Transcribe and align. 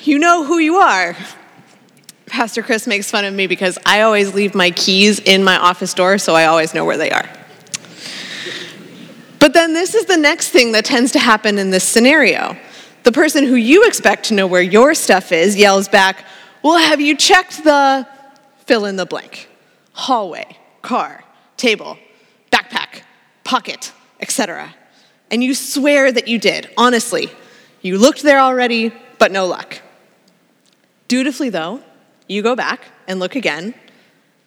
You 0.02 0.19
know 0.19 0.45
who 0.45 0.59
you 0.59 0.79
are. 0.79 1.16
Pastor 2.27 2.65
Chris 2.65 2.88
makes 2.88 3.09
fun 3.09 3.24
of 3.24 3.32
me 3.32 3.46
because 3.46 3.79
I 3.87 4.01
always 4.01 4.34
leave 4.34 4.57
my 4.57 4.73
keys 4.73 5.21
in 5.21 5.45
my 5.45 5.57
office 5.57 5.95
door, 5.95 6.19
so 6.19 6.34
I 6.34 6.46
always 6.46 6.74
know 6.74 6.84
where 6.84 6.98
they 6.98 7.12
are. 7.12 7.29
But 9.38 9.52
then 9.52 9.73
this 9.73 9.95
is 9.95 10.07
the 10.07 10.16
next 10.16 10.48
thing 10.48 10.73
that 10.73 10.84
tends 10.84 11.12
to 11.12 11.21
happen 11.21 11.59
in 11.59 11.71
this 11.71 11.84
scenario. 11.84 12.57
The 13.02 13.12
person 13.12 13.45
who 13.45 13.56
you 13.56 13.87
expect 13.87 14.27
to 14.27 14.34
know 14.34 14.47
where 14.47 14.62
your 14.62 14.95
stuff 14.95 15.33
is 15.33 15.56
yells 15.56 15.88
back, 15.88 16.24
Well, 16.62 16.79
have 16.79 17.01
you 17.01 17.16
checked 17.16 17.65
the 17.65 18.07
fill 18.66 18.85
in 18.85 18.96
the 18.96 19.07
blank? 19.07 19.49
Hallway, 19.93 20.57
car, 20.82 21.24
table, 21.57 21.99
backpack, 22.51 23.02
pocket, 23.45 23.93
etc. 24.21 24.74
And 25.30 25.43
you 25.43 25.54
swear 25.54 26.12
that 26.12 26.29
you 26.29 26.38
did, 26.38 26.71
honestly. 26.77 27.30
You 27.80 27.99
looked 27.99 28.23
there 28.23 28.38
already, 28.38 28.93
but 29.18 29.32
no 29.32 29.46
luck. 29.46 29.80
Dutifully, 31.09 31.51
though, 31.51 31.82
you 32.29 32.43
go 32.43 32.55
back 32.55 32.87
and 33.09 33.18
look 33.18 33.34
again, 33.34 33.74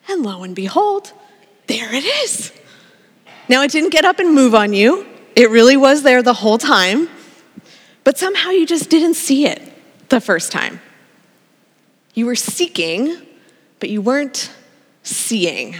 and 0.07 0.23
lo 0.23 0.43
and 0.43 0.55
behold, 0.55 1.11
there 1.67 1.93
it 1.93 2.05
is. 2.05 2.53
Now, 3.49 3.61
it 3.63 3.71
didn't 3.71 3.89
get 3.91 4.05
up 4.05 4.19
and 4.19 4.33
move 4.33 4.55
on 4.55 4.73
you, 4.73 5.05
it 5.35 5.49
really 5.49 5.75
was 5.75 6.03
there 6.03 6.23
the 6.23 6.33
whole 6.33 6.57
time 6.57 7.09
but 8.05 8.17
somehow 8.17 8.51
you 8.51 8.65
just 8.65 8.89
didn't 8.89 9.15
see 9.15 9.45
it 9.45 9.61
the 10.07 10.21
first 10.21 10.53
time. 10.53 10.79
You 12.13 12.27
were 12.27 12.35
seeking, 12.35 13.17
but 13.81 13.89
you 13.89 14.01
weren't 14.01 14.49
seeing. 15.03 15.75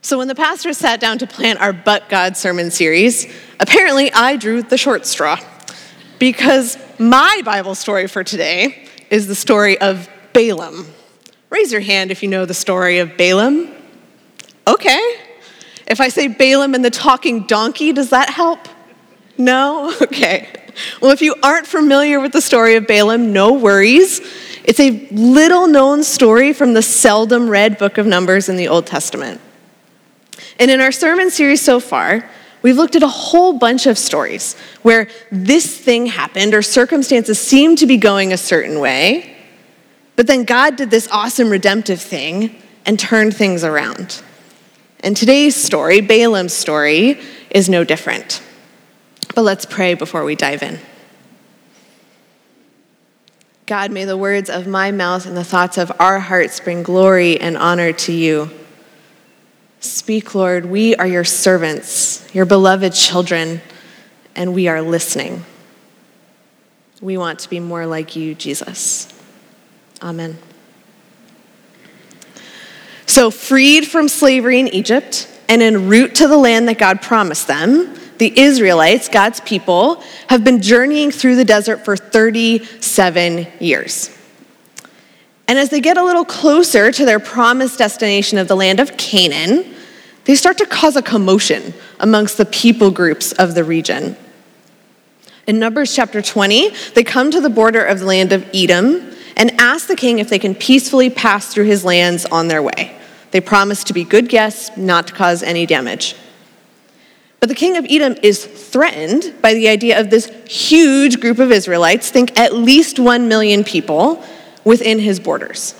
So, 0.00 0.18
when 0.18 0.26
the 0.26 0.34
pastor 0.34 0.72
sat 0.72 0.98
down 0.98 1.18
to 1.18 1.28
plan 1.28 1.58
our 1.58 1.72
But 1.72 2.08
God 2.08 2.36
sermon 2.36 2.72
series, 2.72 3.32
apparently 3.60 4.12
I 4.12 4.36
drew 4.36 4.62
the 4.62 4.76
short 4.76 5.06
straw 5.06 5.38
because 6.18 6.76
my 6.98 7.42
Bible 7.44 7.76
story 7.76 8.08
for 8.08 8.24
today 8.24 8.88
is 9.10 9.28
the 9.28 9.36
story 9.36 9.80
of 9.80 10.08
Balaam. 10.32 10.86
Raise 11.50 11.70
your 11.70 11.82
hand 11.82 12.10
if 12.10 12.22
you 12.22 12.28
know 12.28 12.46
the 12.46 12.54
story 12.54 12.98
of 12.98 13.16
Balaam. 13.16 13.70
Okay. 14.66 15.16
If 15.86 16.00
I 16.00 16.08
say 16.08 16.26
Balaam 16.28 16.74
and 16.74 16.84
the 16.84 16.90
talking 16.90 17.46
donkey, 17.46 17.92
does 17.92 18.10
that 18.10 18.30
help? 18.30 18.66
No? 19.42 19.92
Okay. 20.02 20.48
Well, 21.00 21.10
if 21.10 21.20
you 21.20 21.34
aren't 21.42 21.66
familiar 21.66 22.20
with 22.20 22.32
the 22.32 22.40
story 22.40 22.76
of 22.76 22.86
Balaam, 22.86 23.32
no 23.32 23.52
worries. 23.52 24.20
It's 24.64 24.78
a 24.78 25.08
little 25.10 25.66
known 25.66 26.04
story 26.04 26.52
from 26.52 26.74
the 26.74 26.82
seldom 26.82 27.48
read 27.48 27.76
book 27.76 27.98
of 27.98 28.06
Numbers 28.06 28.48
in 28.48 28.56
the 28.56 28.68
Old 28.68 28.86
Testament. 28.86 29.40
And 30.58 30.70
in 30.70 30.80
our 30.80 30.92
sermon 30.92 31.30
series 31.30 31.60
so 31.60 31.80
far, 31.80 32.28
we've 32.62 32.76
looked 32.76 32.94
at 32.94 33.02
a 33.02 33.08
whole 33.08 33.54
bunch 33.54 33.86
of 33.86 33.98
stories 33.98 34.54
where 34.82 35.08
this 35.30 35.76
thing 35.76 36.06
happened 36.06 36.54
or 36.54 36.62
circumstances 36.62 37.40
seemed 37.40 37.78
to 37.78 37.86
be 37.86 37.96
going 37.96 38.32
a 38.32 38.38
certain 38.38 38.78
way, 38.78 39.36
but 40.14 40.26
then 40.26 40.44
God 40.44 40.76
did 40.76 40.90
this 40.90 41.08
awesome 41.10 41.50
redemptive 41.50 42.00
thing 42.00 42.54
and 42.86 42.98
turned 42.98 43.34
things 43.36 43.64
around. 43.64 44.22
And 45.00 45.16
today's 45.16 45.56
story, 45.56 46.00
Balaam's 46.00 46.52
story, 46.52 47.20
is 47.50 47.68
no 47.68 47.82
different. 47.82 48.40
But 49.34 49.42
let's 49.42 49.64
pray 49.64 49.94
before 49.94 50.24
we 50.24 50.34
dive 50.34 50.62
in. 50.62 50.78
God, 53.66 53.90
may 53.90 54.04
the 54.04 54.16
words 54.16 54.50
of 54.50 54.66
my 54.66 54.90
mouth 54.90 55.24
and 55.24 55.36
the 55.36 55.44
thoughts 55.44 55.78
of 55.78 55.90
our 55.98 56.18
hearts 56.18 56.60
bring 56.60 56.82
glory 56.82 57.40
and 57.40 57.56
honor 57.56 57.92
to 57.92 58.12
you. 58.12 58.50
Speak, 59.80 60.34
Lord. 60.34 60.66
We 60.66 60.94
are 60.96 61.06
your 61.06 61.24
servants, 61.24 62.28
your 62.34 62.44
beloved 62.44 62.92
children, 62.92 63.60
and 64.36 64.52
we 64.52 64.68
are 64.68 64.82
listening. 64.82 65.44
We 67.00 67.16
want 67.16 67.40
to 67.40 67.50
be 67.50 67.60
more 67.60 67.86
like 67.86 68.14
you, 68.14 68.34
Jesus. 68.34 69.12
Amen. 70.02 70.38
So, 73.06 73.30
freed 73.30 73.86
from 73.86 74.08
slavery 74.08 74.60
in 74.60 74.68
Egypt 74.68 75.28
and 75.48 75.62
en 75.62 75.88
route 75.88 76.14
to 76.16 76.28
the 76.28 76.36
land 76.36 76.68
that 76.68 76.78
God 76.78 77.02
promised 77.02 77.46
them, 77.46 77.94
the 78.22 78.38
Israelites, 78.40 79.08
God's 79.08 79.40
people, 79.40 80.00
have 80.28 80.44
been 80.44 80.62
journeying 80.62 81.10
through 81.10 81.34
the 81.34 81.44
desert 81.44 81.84
for 81.84 81.96
37 81.96 83.48
years. 83.58 84.16
And 85.48 85.58
as 85.58 85.70
they 85.70 85.80
get 85.80 85.96
a 85.96 86.04
little 86.04 86.24
closer 86.24 86.92
to 86.92 87.04
their 87.04 87.18
promised 87.18 87.78
destination 87.78 88.38
of 88.38 88.46
the 88.46 88.54
land 88.54 88.78
of 88.78 88.96
Canaan, 88.96 89.74
they 90.24 90.36
start 90.36 90.56
to 90.58 90.66
cause 90.66 90.94
a 90.94 91.02
commotion 91.02 91.74
amongst 91.98 92.38
the 92.38 92.44
people 92.44 92.92
groups 92.92 93.32
of 93.32 93.56
the 93.56 93.64
region. 93.64 94.16
In 95.48 95.58
Numbers 95.58 95.92
chapter 95.92 96.22
20, 96.22 96.70
they 96.94 97.02
come 97.02 97.32
to 97.32 97.40
the 97.40 97.50
border 97.50 97.84
of 97.84 97.98
the 97.98 98.06
land 98.06 98.32
of 98.32 98.48
Edom 98.54 99.16
and 99.36 99.50
ask 99.60 99.88
the 99.88 99.96
king 99.96 100.20
if 100.20 100.28
they 100.28 100.38
can 100.38 100.54
peacefully 100.54 101.10
pass 101.10 101.52
through 101.52 101.64
his 101.64 101.84
lands 101.84 102.24
on 102.26 102.46
their 102.46 102.62
way. 102.62 102.96
They 103.32 103.40
promise 103.40 103.82
to 103.82 103.92
be 103.92 104.04
good 104.04 104.28
guests, 104.28 104.70
not 104.76 105.08
to 105.08 105.12
cause 105.12 105.42
any 105.42 105.66
damage. 105.66 106.14
But 107.42 107.48
the 107.48 107.56
king 107.56 107.76
of 107.76 107.84
Edom 107.90 108.14
is 108.22 108.44
threatened 108.44 109.34
by 109.42 109.52
the 109.52 109.66
idea 109.66 109.98
of 109.98 110.10
this 110.10 110.30
huge 110.46 111.20
group 111.20 111.40
of 111.40 111.50
Israelites, 111.50 112.08
think 112.08 112.38
at 112.38 112.54
least 112.54 113.00
one 113.00 113.26
million 113.26 113.64
people, 113.64 114.24
within 114.62 115.00
his 115.00 115.18
borders. 115.18 115.74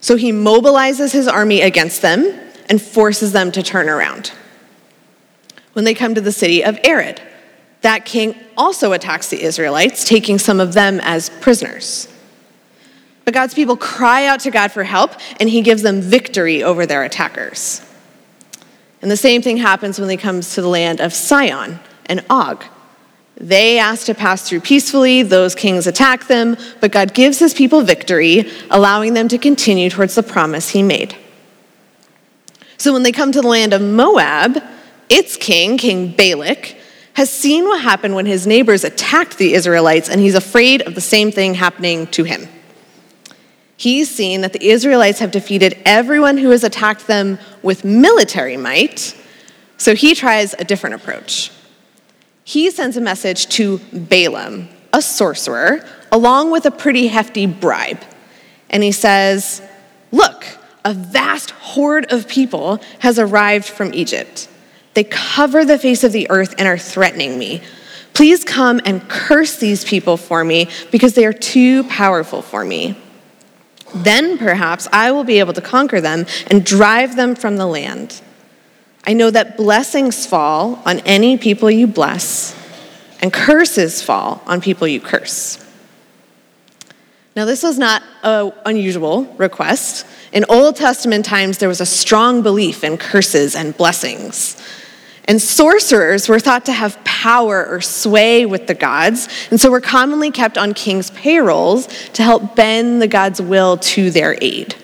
So 0.00 0.14
he 0.14 0.30
mobilizes 0.30 1.12
his 1.12 1.26
army 1.26 1.62
against 1.62 2.00
them 2.00 2.32
and 2.70 2.80
forces 2.80 3.32
them 3.32 3.50
to 3.50 3.62
turn 3.64 3.88
around. 3.88 4.30
When 5.72 5.84
they 5.84 5.94
come 5.94 6.14
to 6.14 6.20
the 6.20 6.30
city 6.30 6.62
of 6.62 6.78
Arad, 6.84 7.20
that 7.80 8.04
king 8.04 8.36
also 8.56 8.92
attacks 8.92 9.30
the 9.30 9.42
Israelites, 9.42 10.04
taking 10.04 10.38
some 10.38 10.60
of 10.60 10.74
them 10.74 11.00
as 11.02 11.28
prisoners. 11.28 12.06
But 13.24 13.34
God's 13.34 13.52
people 13.52 13.76
cry 13.76 14.26
out 14.26 14.38
to 14.40 14.52
God 14.52 14.70
for 14.70 14.84
help, 14.84 15.14
and 15.40 15.50
he 15.50 15.60
gives 15.60 15.82
them 15.82 16.00
victory 16.00 16.62
over 16.62 16.86
their 16.86 17.02
attackers. 17.02 17.82
And 19.00 19.10
the 19.10 19.16
same 19.16 19.42
thing 19.42 19.58
happens 19.58 19.98
when 19.98 20.08
they 20.08 20.16
come 20.16 20.40
to 20.40 20.60
the 20.60 20.68
land 20.68 21.00
of 21.00 21.12
Sihon 21.12 21.78
and 22.06 22.24
Og. 22.28 22.64
They 23.36 23.78
ask 23.78 24.06
to 24.06 24.14
pass 24.14 24.48
through 24.48 24.60
peacefully, 24.60 25.22
those 25.22 25.54
kings 25.54 25.86
attack 25.86 26.26
them, 26.26 26.56
but 26.80 26.90
God 26.90 27.14
gives 27.14 27.38
his 27.38 27.54
people 27.54 27.82
victory, 27.82 28.50
allowing 28.68 29.14
them 29.14 29.28
to 29.28 29.38
continue 29.38 29.90
towards 29.90 30.16
the 30.16 30.24
promise 30.24 30.70
he 30.70 30.82
made. 30.82 31.16
So 32.78 32.92
when 32.92 33.04
they 33.04 33.12
come 33.12 33.30
to 33.32 33.40
the 33.40 33.48
land 33.48 33.72
of 33.72 33.80
Moab, 33.80 34.60
its 35.08 35.36
king, 35.36 35.78
King 35.78 36.12
Balak, 36.12 36.76
has 37.14 37.30
seen 37.30 37.64
what 37.64 37.80
happened 37.80 38.14
when 38.14 38.26
his 38.26 38.46
neighbors 38.46 38.82
attacked 38.82 39.38
the 39.38 39.54
Israelites, 39.54 40.08
and 40.08 40.20
he's 40.20 40.34
afraid 40.34 40.82
of 40.82 40.96
the 40.96 41.00
same 41.00 41.30
thing 41.30 41.54
happening 41.54 42.08
to 42.08 42.24
him. 42.24 42.48
He's 43.78 44.10
seen 44.10 44.40
that 44.40 44.52
the 44.52 44.70
Israelites 44.70 45.20
have 45.20 45.30
defeated 45.30 45.80
everyone 45.86 46.36
who 46.36 46.50
has 46.50 46.64
attacked 46.64 47.06
them 47.06 47.38
with 47.62 47.84
military 47.84 48.56
might, 48.56 49.16
so 49.76 49.94
he 49.94 50.16
tries 50.16 50.52
a 50.54 50.64
different 50.64 50.96
approach. 50.96 51.52
He 52.42 52.72
sends 52.72 52.96
a 52.96 53.00
message 53.00 53.46
to 53.50 53.78
Balaam, 53.92 54.68
a 54.92 55.00
sorcerer, 55.00 55.86
along 56.10 56.50
with 56.50 56.66
a 56.66 56.72
pretty 56.72 57.06
hefty 57.06 57.46
bribe. 57.46 58.00
And 58.68 58.82
he 58.82 58.90
says, 58.90 59.62
Look, 60.10 60.44
a 60.84 60.92
vast 60.92 61.50
horde 61.52 62.12
of 62.12 62.26
people 62.26 62.80
has 62.98 63.16
arrived 63.16 63.66
from 63.66 63.94
Egypt. 63.94 64.48
They 64.94 65.04
cover 65.04 65.64
the 65.64 65.78
face 65.78 66.02
of 66.02 66.10
the 66.10 66.28
earth 66.30 66.56
and 66.58 66.66
are 66.66 66.78
threatening 66.78 67.38
me. 67.38 67.62
Please 68.12 68.42
come 68.42 68.80
and 68.84 69.08
curse 69.08 69.58
these 69.58 69.84
people 69.84 70.16
for 70.16 70.42
me 70.42 70.68
because 70.90 71.14
they 71.14 71.26
are 71.26 71.32
too 71.32 71.84
powerful 71.84 72.42
for 72.42 72.64
me. 72.64 73.00
Then 73.94 74.38
perhaps 74.38 74.86
I 74.92 75.10
will 75.10 75.24
be 75.24 75.38
able 75.38 75.52
to 75.54 75.60
conquer 75.60 76.00
them 76.00 76.26
and 76.48 76.64
drive 76.64 77.16
them 77.16 77.34
from 77.34 77.56
the 77.56 77.66
land. 77.66 78.20
I 79.04 79.14
know 79.14 79.30
that 79.30 79.56
blessings 79.56 80.26
fall 80.26 80.82
on 80.84 81.00
any 81.00 81.38
people 81.38 81.70
you 81.70 81.86
bless, 81.86 82.54
and 83.20 83.32
curses 83.32 84.02
fall 84.02 84.42
on 84.46 84.60
people 84.60 84.86
you 84.86 85.00
curse. 85.00 85.64
Now, 87.34 87.44
this 87.44 87.62
was 87.62 87.78
not 87.78 88.02
an 88.24 88.52
unusual 88.66 89.24
request. 89.38 90.04
In 90.32 90.44
Old 90.48 90.76
Testament 90.76 91.24
times, 91.24 91.58
there 91.58 91.68
was 91.68 91.80
a 91.80 91.86
strong 91.86 92.42
belief 92.42 92.82
in 92.82 92.98
curses 92.98 93.54
and 93.54 93.76
blessings. 93.76 94.56
And 95.28 95.42
sorcerers 95.42 96.26
were 96.26 96.40
thought 96.40 96.64
to 96.64 96.72
have 96.72 97.04
power 97.04 97.66
or 97.66 97.82
sway 97.82 98.46
with 98.46 98.66
the 98.66 98.74
gods, 98.74 99.28
and 99.50 99.60
so 99.60 99.70
were 99.70 99.80
commonly 99.80 100.30
kept 100.30 100.56
on 100.56 100.72
kings' 100.72 101.10
payrolls 101.10 101.86
to 102.14 102.22
help 102.22 102.56
bend 102.56 103.02
the 103.02 103.06
gods' 103.06 103.40
will 103.40 103.76
to 103.76 104.10
their 104.10 104.38
aid. 104.40 104.74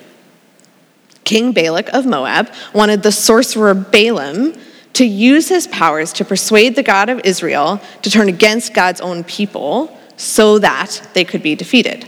King 1.25 1.53
Balak 1.53 1.89
of 1.95 2.05
Moab 2.05 2.53
wanted 2.75 3.03
the 3.03 3.11
sorcerer 3.11 3.73
Balaam 3.73 4.53
to 4.93 5.07
use 5.07 5.49
his 5.49 5.67
powers 5.67 6.13
to 6.13 6.25
persuade 6.27 6.77
the 6.77 6.83
God 6.83 7.09
of 7.09 7.23
Israel 7.25 7.81
to 8.03 8.11
turn 8.11 8.29
against 8.29 8.75
God's 8.75 9.01
own 9.01 9.25
people 9.25 9.99
so 10.19 10.59
that 10.59 11.09
they 11.15 11.25
could 11.25 11.43
be 11.43 11.55
defeated. 11.55 12.05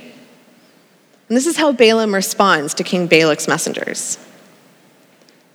And 1.28 1.36
this 1.36 1.46
is 1.46 1.56
how 1.56 1.72
Balaam 1.72 2.14
responds 2.14 2.74
to 2.74 2.84
King 2.84 3.08
Balak's 3.08 3.48
messengers. 3.48 4.18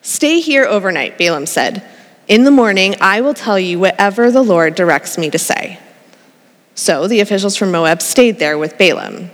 Stay 0.02 0.40
here 0.40 0.66
overnight, 0.66 1.20
Balaam 1.20 1.46
said. 1.46 1.88
In 2.32 2.46
the 2.46 2.50
morning, 2.50 2.96
I 3.02 3.20
will 3.20 3.34
tell 3.34 3.60
you 3.60 3.78
whatever 3.78 4.32
the 4.32 4.42
Lord 4.42 4.74
directs 4.74 5.18
me 5.18 5.30
to 5.32 5.38
say. 5.38 5.78
So 6.76 7.06
the 7.06 7.20
officials 7.20 7.58
from 7.58 7.72
Moab 7.72 8.02
stayed 8.02 8.40
there 8.40 8.58
with 8.58 8.78
Balaam. 8.78 9.32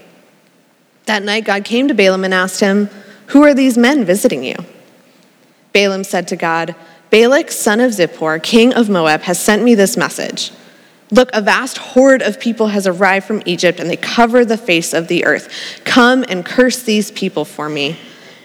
That 1.06 1.22
night, 1.22 1.46
God 1.46 1.64
came 1.64 1.88
to 1.90 1.94
Balaam 1.94 2.24
and 2.24 2.34
asked 2.34 2.60
him, 2.60 2.90
Who 3.28 3.44
are 3.44 3.54
these 3.54 3.78
men 3.78 4.04
visiting 4.04 4.44
you? 4.44 4.56
Balaam 5.74 6.04
said 6.04 6.28
to 6.30 6.36
God, 6.36 6.74
Balak, 7.12 7.52
son 7.52 7.82
of 7.82 7.92
Zippor, 7.92 8.42
king 8.42 8.74
of 8.74 8.90
Moab, 8.90 9.22
has 9.22 9.40
sent 9.40 9.62
me 9.62 9.76
this 9.76 9.96
message. 9.96 10.52
Look, 11.12 11.30
a 11.34 11.42
vast 11.42 11.78
horde 11.78 12.24
of 12.24 12.40
people 12.40 12.70
has 12.70 12.88
arrived 12.88 13.28
from 13.28 13.44
Egypt, 13.46 13.80
and 13.80 13.92
they 13.92 13.98
cover 13.98 14.44
the 14.44 14.58
face 14.58 14.92
of 14.92 15.08
the 15.08 15.24
earth. 15.24 15.82
Come 15.84 16.26
and 16.28 16.44
curse 16.44 16.82
these 16.82 17.12
people 17.12 17.46
for 17.46 17.70
me. 17.70 18.00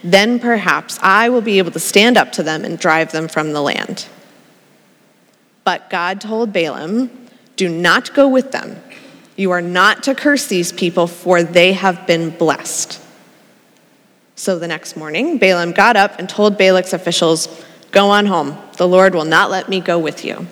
Then 0.05 0.39
perhaps 0.39 0.99
I 1.01 1.31
will 1.31 1.41
be 1.41 1.57
able 1.57 1.71
to 1.71 1.81
stand 1.81 2.19
up 2.19 2.33
to 2.33 2.43
them 2.43 2.67
and 2.67 2.79
drive 2.79 3.13
them 3.13 3.29
from 3.29 3.55
the 3.55 3.63
land. 3.63 4.09
But 5.65 5.91
God 5.91 6.21
told 6.21 6.53
Balaam, 6.53 7.11
Do 7.57 7.69
not 7.69 8.15
go 8.15 8.29
with 8.29 8.53
them. 8.53 8.83
You 9.37 9.51
are 9.53 9.63
not 9.63 10.03
to 10.05 10.15
curse 10.15 10.47
these 10.47 10.73
people, 10.73 11.07
for 11.07 11.43
they 11.43 11.73
have 11.73 12.07
been 12.07 12.31
blessed. 12.31 13.01
So 14.35 14.59
the 14.59 14.69
next 14.69 14.97
morning, 14.97 15.39
Balaam 15.39 15.73
got 15.73 15.97
up 15.97 16.19
and 16.19 16.29
told 16.29 16.59
Balak's 16.59 16.93
officials, 16.93 17.49
Go 17.91 18.09
on 18.09 18.27
home. 18.27 18.59
The 18.77 18.89
Lord 18.89 19.15
will 19.15 19.25
not 19.25 19.51
let 19.51 19.69
me 19.69 19.81
go 19.81 19.99
with 19.99 20.25
you. 20.25 20.47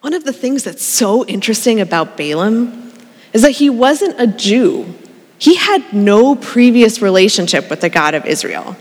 One 0.00 0.14
of 0.14 0.24
the 0.24 0.32
things 0.32 0.64
that's 0.64 0.82
so 0.82 1.26
interesting 1.26 1.80
about 1.80 2.16
Balaam 2.16 2.92
is 3.32 3.42
that 3.42 3.52
he 3.52 3.68
wasn't 3.68 4.18
a 4.18 4.26
Jew. 4.26 4.94
He 5.38 5.56
had 5.56 5.92
no 5.92 6.34
previous 6.34 7.02
relationship 7.02 7.68
with 7.70 7.82
the 7.82 7.90
God 7.90 8.14
of 8.14 8.24
Israel. 8.26 8.76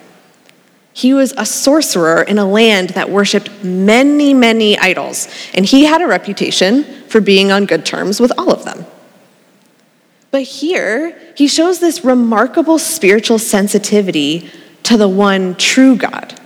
He 1.00 1.14
was 1.14 1.34
a 1.38 1.46
sorcerer 1.46 2.24
in 2.24 2.38
a 2.40 2.46
land 2.46 2.90
that 2.90 3.10
worshiped 3.10 3.64
many, 3.64 4.34
many 4.34 4.78
idols, 4.78 5.30
and 5.54 5.66
he 5.66 5.86
had 5.86 6.02
a 6.02 6.08
reputation 6.08 6.84
for 7.08 7.22
being 7.22 7.54
on 7.54 7.68
good 7.68 7.86
terms 7.86 8.20
with 8.20 8.34
all 8.38 8.52
of 8.52 8.66
them. 8.66 8.86
But 10.30 10.42
here, 10.42 11.18
he 11.38 11.48
shows 11.48 11.80
this 11.80 12.04
remarkable 12.04 12.78
spiritual 12.80 13.40
sensitivity 13.40 14.50
to 14.84 14.98
the 14.98 15.08
one 15.08 15.56
true 15.56 15.96
God. 15.96 16.38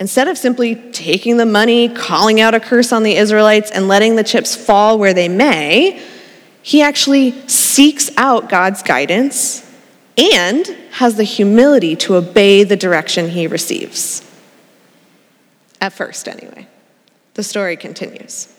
Instead 0.00 0.28
of 0.28 0.38
simply 0.38 0.76
taking 0.92 1.36
the 1.36 1.44
money, 1.44 1.90
calling 1.90 2.40
out 2.40 2.54
a 2.54 2.60
curse 2.60 2.92
on 2.92 3.02
the 3.02 3.14
Israelites, 3.14 3.70
and 3.70 3.88
letting 3.88 4.16
the 4.16 4.24
chips 4.24 4.56
fall 4.56 4.98
where 4.98 5.12
they 5.12 5.28
may, 5.28 6.02
he 6.62 6.80
actually 6.80 7.32
seeks 7.46 8.10
out 8.16 8.48
God's 8.48 8.82
guidance 8.82 9.67
and 10.18 10.66
has 10.92 11.14
the 11.14 11.24
humility 11.24 11.94
to 11.94 12.16
obey 12.16 12.64
the 12.64 12.76
direction 12.76 13.28
he 13.28 13.46
receives. 13.46 14.28
At 15.80 15.92
first, 15.92 16.26
anyway. 16.28 16.66
The 17.34 17.44
story 17.44 17.76
continues. 17.76 18.52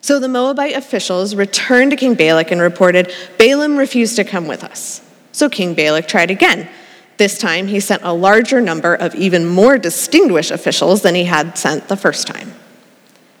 So 0.00 0.20
the 0.20 0.28
Moabite 0.28 0.76
officials 0.76 1.34
returned 1.34 1.90
to 1.90 1.96
King 1.96 2.14
Balak 2.14 2.52
and 2.52 2.60
reported, 2.60 3.12
Balaam 3.36 3.76
refused 3.76 4.16
to 4.16 4.24
come 4.24 4.46
with 4.46 4.62
us. 4.62 5.02
So 5.32 5.48
King 5.48 5.74
Balak 5.74 6.06
tried 6.06 6.30
again. 6.30 6.68
This 7.16 7.36
time, 7.36 7.66
he 7.66 7.80
sent 7.80 8.04
a 8.04 8.12
larger 8.12 8.60
number 8.60 8.94
of 8.94 9.16
even 9.16 9.44
more 9.44 9.76
distinguished 9.76 10.52
officials 10.52 11.02
than 11.02 11.16
he 11.16 11.24
had 11.24 11.58
sent 11.58 11.88
the 11.88 11.96
first 11.96 12.28
time. 12.28 12.54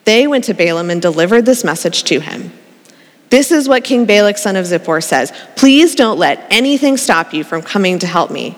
They 0.04 0.26
went 0.26 0.44
to 0.44 0.54
Balaam 0.54 0.90
and 0.90 1.00
delivered 1.00 1.46
this 1.46 1.62
message 1.62 2.02
to 2.04 2.18
him. 2.18 2.52
This 3.30 3.52
is 3.52 3.68
what 3.68 3.84
King 3.84 4.06
Balak, 4.06 4.38
son 4.38 4.56
of 4.56 4.64
Zippor, 4.64 5.02
says 5.02 5.32
Please 5.56 5.94
don't 5.94 6.18
let 6.18 6.46
anything 6.50 6.96
stop 6.96 7.34
you 7.34 7.44
from 7.44 7.62
coming 7.62 7.98
to 7.98 8.06
help 8.06 8.30
me. 8.30 8.56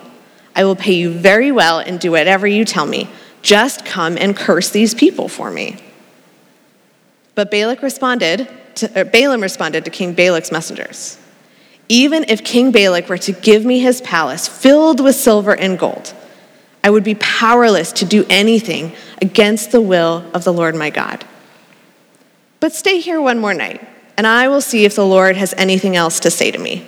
I 0.55 0.63
will 0.63 0.75
pay 0.75 0.93
you 0.93 1.11
very 1.11 1.51
well 1.51 1.79
and 1.79 1.99
do 1.99 2.11
whatever 2.11 2.47
you 2.47 2.65
tell 2.65 2.85
me. 2.85 3.09
Just 3.41 3.85
come 3.85 4.17
and 4.17 4.35
curse 4.35 4.69
these 4.69 4.93
people 4.93 5.27
for 5.27 5.49
me. 5.49 5.77
But 7.35 7.49
Balak 7.49 7.81
responded 7.81 8.47
to, 8.75 9.05
Balaam 9.05 9.41
responded 9.41 9.85
to 9.85 9.91
King 9.91 10.13
Balak's 10.13 10.51
messengers. 10.51 11.17
Even 11.89 12.25
if 12.27 12.43
King 12.43 12.71
Balak 12.71 13.09
were 13.09 13.17
to 13.17 13.31
give 13.31 13.65
me 13.65 13.79
his 13.79 13.99
palace 14.01 14.47
filled 14.47 15.01
with 15.01 15.15
silver 15.15 15.55
and 15.55 15.77
gold, 15.77 16.13
I 16.83 16.89
would 16.89 17.03
be 17.03 17.15
powerless 17.15 17.91
to 17.93 18.05
do 18.05 18.25
anything 18.29 18.93
against 19.21 19.71
the 19.71 19.81
will 19.81 20.25
of 20.33 20.43
the 20.43 20.53
Lord 20.53 20.75
my 20.75 20.89
God. 20.89 21.25
But 22.59 22.73
stay 22.73 22.99
here 22.99 23.19
one 23.19 23.39
more 23.39 23.53
night, 23.53 23.85
and 24.21 24.27
I 24.27 24.49
will 24.49 24.61
see 24.61 24.85
if 24.85 24.93
the 24.93 25.03
Lord 25.03 25.35
has 25.35 25.51
anything 25.57 25.95
else 25.95 26.19
to 26.19 26.29
say 26.29 26.51
to 26.51 26.59
me. 26.59 26.85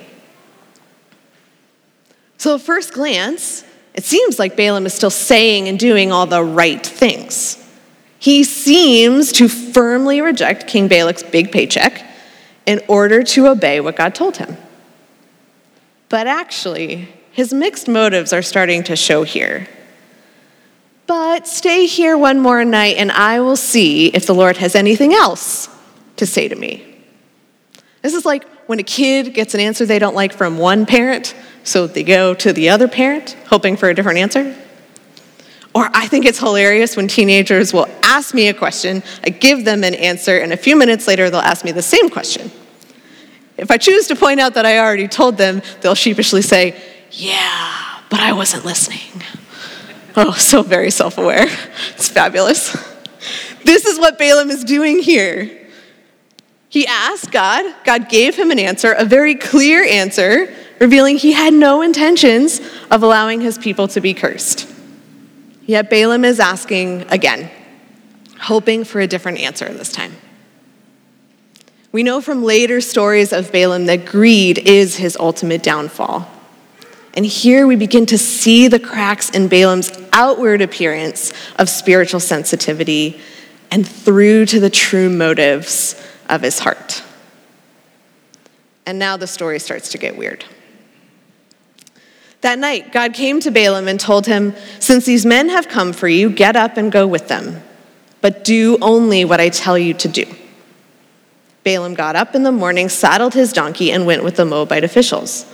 So, 2.36 2.54
at 2.54 2.60
first 2.60 2.92
glance, 2.92 3.64
it 3.92 4.04
seems 4.04 4.38
like 4.38 4.56
Balaam 4.56 4.86
is 4.86 4.94
still 4.94 5.10
saying 5.10 5.66
and 5.66 5.76
doing 5.76 6.12
all 6.12 6.26
the 6.26 6.44
right 6.44 6.86
things. 6.86 7.58
He 8.20 8.44
seems 8.44 9.32
to 9.32 9.48
firmly 9.48 10.20
reject 10.20 10.68
King 10.68 10.88
Balak's 10.88 11.24
big 11.24 11.50
paycheck 11.50 12.06
in 12.66 12.80
order 12.86 13.24
to 13.24 13.48
obey 13.48 13.80
what 13.80 13.96
God 13.96 14.14
told 14.14 14.36
him. 14.36 14.56
But 16.08 16.28
actually, 16.28 17.08
his 17.32 17.52
mixed 17.52 17.88
motives 17.88 18.32
are 18.32 18.42
starting 18.42 18.84
to 18.84 18.94
show 18.94 19.24
here. 19.24 19.66
But 21.08 21.48
stay 21.48 21.86
here 21.86 22.16
one 22.16 22.38
more 22.38 22.64
night, 22.64 22.96
and 22.96 23.10
I 23.10 23.40
will 23.40 23.56
see 23.56 24.06
if 24.06 24.24
the 24.24 24.36
Lord 24.36 24.58
has 24.58 24.76
anything 24.76 25.12
else 25.12 25.68
to 26.14 26.26
say 26.26 26.46
to 26.46 26.54
me. 26.54 26.93
This 28.04 28.12
is 28.12 28.26
like 28.26 28.46
when 28.66 28.78
a 28.78 28.82
kid 28.82 29.32
gets 29.32 29.54
an 29.54 29.60
answer 29.60 29.86
they 29.86 29.98
don't 29.98 30.14
like 30.14 30.34
from 30.34 30.58
one 30.58 30.84
parent, 30.84 31.34
so 31.62 31.86
they 31.86 32.02
go 32.02 32.34
to 32.34 32.52
the 32.52 32.68
other 32.68 32.86
parent 32.86 33.34
hoping 33.46 33.78
for 33.78 33.88
a 33.88 33.94
different 33.94 34.18
answer. 34.18 34.54
Or 35.74 35.88
I 35.94 36.06
think 36.06 36.26
it's 36.26 36.38
hilarious 36.38 36.98
when 36.98 37.08
teenagers 37.08 37.72
will 37.72 37.88
ask 38.02 38.34
me 38.34 38.48
a 38.48 38.54
question, 38.54 39.02
I 39.24 39.30
give 39.30 39.64
them 39.64 39.84
an 39.84 39.94
answer, 39.94 40.36
and 40.36 40.52
a 40.52 40.56
few 40.58 40.76
minutes 40.76 41.08
later 41.08 41.30
they'll 41.30 41.40
ask 41.40 41.64
me 41.64 41.72
the 41.72 41.80
same 41.80 42.10
question. 42.10 42.50
If 43.56 43.70
I 43.70 43.78
choose 43.78 44.06
to 44.08 44.16
point 44.16 44.38
out 44.38 44.52
that 44.52 44.66
I 44.66 44.80
already 44.80 45.08
told 45.08 45.38
them, 45.38 45.62
they'll 45.80 45.94
sheepishly 45.94 46.42
say, 46.42 46.78
Yeah, 47.10 48.00
but 48.10 48.20
I 48.20 48.34
wasn't 48.34 48.66
listening. 48.66 49.22
Oh, 50.14 50.32
so 50.32 50.62
very 50.62 50.90
self 50.90 51.16
aware. 51.16 51.46
It's 51.94 52.10
fabulous. 52.10 52.76
This 53.64 53.86
is 53.86 53.98
what 53.98 54.18
Balaam 54.18 54.50
is 54.50 54.62
doing 54.62 54.98
here. 54.98 55.63
He 56.74 56.88
asked 56.88 57.30
God, 57.30 57.72
God 57.84 58.08
gave 58.08 58.34
him 58.34 58.50
an 58.50 58.58
answer, 58.58 58.90
a 58.90 59.04
very 59.04 59.36
clear 59.36 59.84
answer, 59.84 60.52
revealing 60.80 61.16
he 61.16 61.30
had 61.30 61.54
no 61.54 61.82
intentions 61.82 62.60
of 62.90 63.04
allowing 63.04 63.40
his 63.40 63.56
people 63.58 63.86
to 63.86 64.00
be 64.00 64.12
cursed. 64.12 64.68
Yet 65.66 65.88
Balaam 65.88 66.24
is 66.24 66.40
asking 66.40 67.02
again, 67.12 67.48
hoping 68.40 68.82
for 68.82 69.00
a 69.00 69.06
different 69.06 69.38
answer 69.38 69.72
this 69.72 69.92
time. 69.92 70.16
We 71.92 72.02
know 72.02 72.20
from 72.20 72.42
later 72.42 72.80
stories 72.80 73.32
of 73.32 73.52
Balaam 73.52 73.86
that 73.86 74.04
greed 74.04 74.58
is 74.58 74.96
his 74.96 75.16
ultimate 75.16 75.62
downfall. 75.62 76.28
And 77.16 77.24
here 77.24 77.68
we 77.68 77.76
begin 77.76 78.04
to 78.06 78.18
see 78.18 78.66
the 78.66 78.80
cracks 78.80 79.30
in 79.30 79.46
Balaam's 79.46 79.92
outward 80.12 80.60
appearance 80.60 81.32
of 81.54 81.68
spiritual 81.68 82.18
sensitivity 82.18 83.20
and 83.70 83.86
through 83.86 84.46
to 84.46 84.58
the 84.58 84.70
true 84.70 85.08
motives 85.08 85.94
of 86.34 86.42
his 86.42 86.58
heart. 86.58 87.02
And 88.86 88.98
now 88.98 89.16
the 89.16 89.26
story 89.26 89.58
starts 89.58 89.90
to 89.90 89.98
get 89.98 90.16
weird. 90.16 90.44
That 92.42 92.58
night, 92.58 92.92
God 92.92 93.14
came 93.14 93.40
to 93.40 93.50
Balaam 93.50 93.88
and 93.88 93.98
told 93.98 94.26
him, 94.26 94.54
Since 94.78 95.06
these 95.06 95.24
men 95.24 95.48
have 95.48 95.68
come 95.68 95.94
for 95.94 96.08
you, 96.08 96.28
get 96.28 96.56
up 96.56 96.76
and 96.76 96.92
go 96.92 97.06
with 97.06 97.28
them, 97.28 97.62
but 98.20 98.44
do 98.44 98.76
only 98.82 99.24
what 99.24 99.40
I 99.40 99.48
tell 99.48 99.78
you 99.78 99.94
to 99.94 100.08
do. 100.08 100.26
Balaam 101.62 101.94
got 101.94 102.16
up 102.16 102.34
in 102.34 102.42
the 102.42 102.52
morning, 102.52 102.90
saddled 102.90 103.32
his 103.32 103.54
donkey, 103.54 103.90
and 103.90 104.04
went 104.04 104.22
with 104.22 104.36
the 104.36 104.44
Moabite 104.44 104.84
officials. 104.84 105.46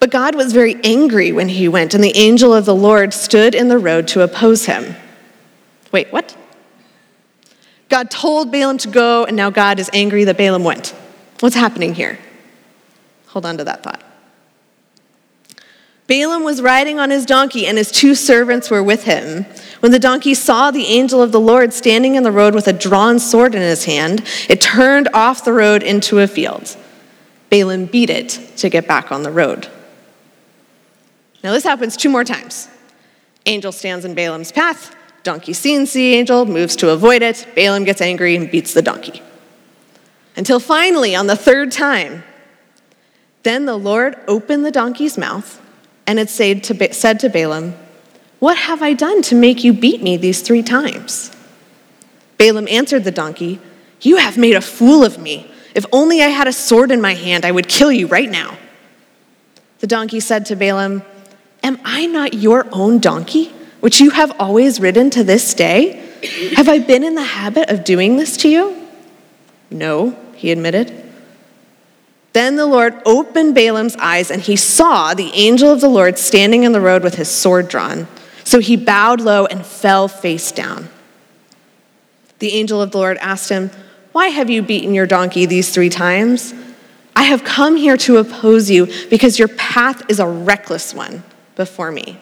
But 0.00 0.10
God 0.10 0.34
was 0.34 0.52
very 0.52 0.76
angry 0.82 1.30
when 1.30 1.48
he 1.48 1.68
went, 1.68 1.94
and 1.94 2.02
the 2.02 2.16
angel 2.16 2.52
of 2.52 2.64
the 2.64 2.74
Lord 2.74 3.14
stood 3.14 3.54
in 3.54 3.68
the 3.68 3.78
road 3.78 4.08
to 4.08 4.22
oppose 4.22 4.66
him. 4.66 4.96
Wait, 5.92 6.12
what? 6.12 6.36
God 7.88 8.10
told 8.10 8.50
Balaam 8.50 8.78
to 8.78 8.88
go, 8.88 9.24
and 9.24 9.36
now 9.36 9.50
God 9.50 9.78
is 9.78 9.88
angry 9.92 10.24
that 10.24 10.36
Balaam 10.36 10.64
went. 10.64 10.94
What's 11.40 11.56
happening 11.56 11.94
here? 11.94 12.18
Hold 13.28 13.46
on 13.46 13.58
to 13.58 13.64
that 13.64 13.82
thought. 13.82 14.02
Balaam 16.06 16.42
was 16.42 16.62
riding 16.62 16.98
on 16.98 17.10
his 17.10 17.26
donkey, 17.26 17.66
and 17.66 17.76
his 17.76 17.90
two 17.90 18.14
servants 18.14 18.70
were 18.70 18.82
with 18.82 19.04
him. 19.04 19.44
When 19.80 19.92
the 19.92 19.98
donkey 19.98 20.34
saw 20.34 20.70
the 20.70 20.86
angel 20.86 21.22
of 21.22 21.32
the 21.32 21.40
Lord 21.40 21.72
standing 21.72 22.14
in 22.14 22.22
the 22.22 22.32
road 22.32 22.54
with 22.54 22.66
a 22.66 22.72
drawn 22.72 23.18
sword 23.18 23.54
in 23.54 23.60
his 23.60 23.84
hand, 23.84 24.26
it 24.48 24.60
turned 24.60 25.08
off 25.12 25.44
the 25.44 25.52
road 25.52 25.82
into 25.82 26.18
a 26.18 26.26
field. 26.26 26.76
Balaam 27.50 27.86
beat 27.86 28.10
it 28.10 28.30
to 28.56 28.68
get 28.68 28.88
back 28.88 29.12
on 29.12 29.22
the 29.22 29.30
road. 29.30 29.68
Now, 31.44 31.52
this 31.52 31.64
happens 31.64 31.96
two 31.96 32.08
more 32.08 32.24
times. 32.24 32.68
Angel 33.46 33.70
stands 33.70 34.04
in 34.04 34.14
Balaam's 34.14 34.50
path, 34.50 34.94
donkey 35.28 35.52
sees 35.52 35.92
the 35.92 36.14
angel, 36.14 36.46
moves 36.46 36.74
to 36.76 36.88
avoid 36.88 37.20
it, 37.20 37.46
Balaam 37.54 37.84
gets 37.84 38.00
angry 38.00 38.34
and 38.34 38.50
beats 38.50 38.72
the 38.72 38.80
donkey. 38.80 39.20
Until 40.36 40.58
finally, 40.58 41.14
on 41.14 41.26
the 41.26 41.36
third 41.36 41.70
time, 41.70 42.24
then 43.42 43.66
the 43.66 43.76
Lord 43.76 44.16
opened 44.26 44.64
the 44.64 44.70
donkey's 44.70 45.18
mouth 45.18 45.60
and 46.06 46.18
it 46.18 46.30
said 46.30 46.64
to, 46.64 46.94
said 46.94 47.20
to 47.20 47.28
Balaam, 47.28 47.74
What 48.38 48.56
have 48.56 48.80
I 48.80 48.94
done 48.94 49.20
to 49.22 49.34
make 49.34 49.64
you 49.64 49.74
beat 49.74 50.02
me 50.02 50.16
these 50.16 50.40
three 50.40 50.62
times? 50.62 51.30
Balaam 52.38 52.66
answered 52.68 53.04
the 53.04 53.10
donkey, 53.10 53.60
You 54.00 54.16
have 54.16 54.38
made 54.38 54.56
a 54.56 54.62
fool 54.62 55.04
of 55.04 55.18
me. 55.18 55.50
If 55.74 55.84
only 55.92 56.22
I 56.22 56.28
had 56.28 56.48
a 56.48 56.54
sword 56.54 56.90
in 56.90 57.02
my 57.02 57.12
hand, 57.12 57.44
I 57.44 57.50
would 57.50 57.68
kill 57.68 57.92
you 57.92 58.06
right 58.06 58.30
now. 58.30 58.56
The 59.80 59.86
donkey 59.86 60.20
said 60.20 60.46
to 60.46 60.56
Balaam, 60.56 61.02
Am 61.62 61.78
I 61.84 62.06
not 62.06 62.32
your 62.32 62.66
own 62.72 62.98
donkey, 62.98 63.52
which 63.80 64.00
you 64.00 64.10
have 64.10 64.32
always 64.40 64.80
ridden 64.80 65.10
to 65.10 65.24
this 65.24 65.54
day? 65.54 66.04
Have 66.56 66.68
I 66.68 66.78
been 66.78 67.04
in 67.04 67.14
the 67.14 67.22
habit 67.22 67.70
of 67.70 67.84
doing 67.84 68.16
this 68.16 68.36
to 68.38 68.48
you? 68.48 68.88
No, 69.70 70.16
he 70.34 70.50
admitted. 70.50 71.04
Then 72.32 72.56
the 72.56 72.66
Lord 72.66 73.00
opened 73.04 73.54
Balaam's 73.54 73.96
eyes, 73.96 74.30
and 74.30 74.42
he 74.42 74.56
saw 74.56 75.14
the 75.14 75.32
angel 75.32 75.70
of 75.72 75.80
the 75.80 75.88
Lord 75.88 76.18
standing 76.18 76.64
in 76.64 76.72
the 76.72 76.80
road 76.80 77.02
with 77.02 77.14
his 77.14 77.28
sword 77.28 77.68
drawn. 77.68 78.06
So 78.44 78.60
he 78.60 78.76
bowed 78.76 79.20
low 79.20 79.46
and 79.46 79.64
fell 79.64 80.08
face 80.08 80.52
down. 80.52 80.88
The 82.38 82.52
angel 82.52 82.80
of 82.80 82.92
the 82.92 82.98
Lord 82.98 83.18
asked 83.18 83.48
him, 83.48 83.70
Why 84.12 84.28
have 84.28 84.50
you 84.50 84.62
beaten 84.62 84.94
your 84.94 85.06
donkey 85.06 85.46
these 85.46 85.70
three 85.70 85.90
times? 85.90 86.54
I 87.16 87.24
have 87.24 87.42
come 87.42 87.76
here 87.76 87.96
to 87.98 88.18
oppose 88.18 88.70
you 88.70 88.86
because 89.10 89.38
your 89.38 89.48
path 89.48 90.08
is 90.08 90.20
a 90.20 90.26
reckless 90.26 90.94
one 90.94 91.24
before 91.56 91.90
me. 91.90 92.18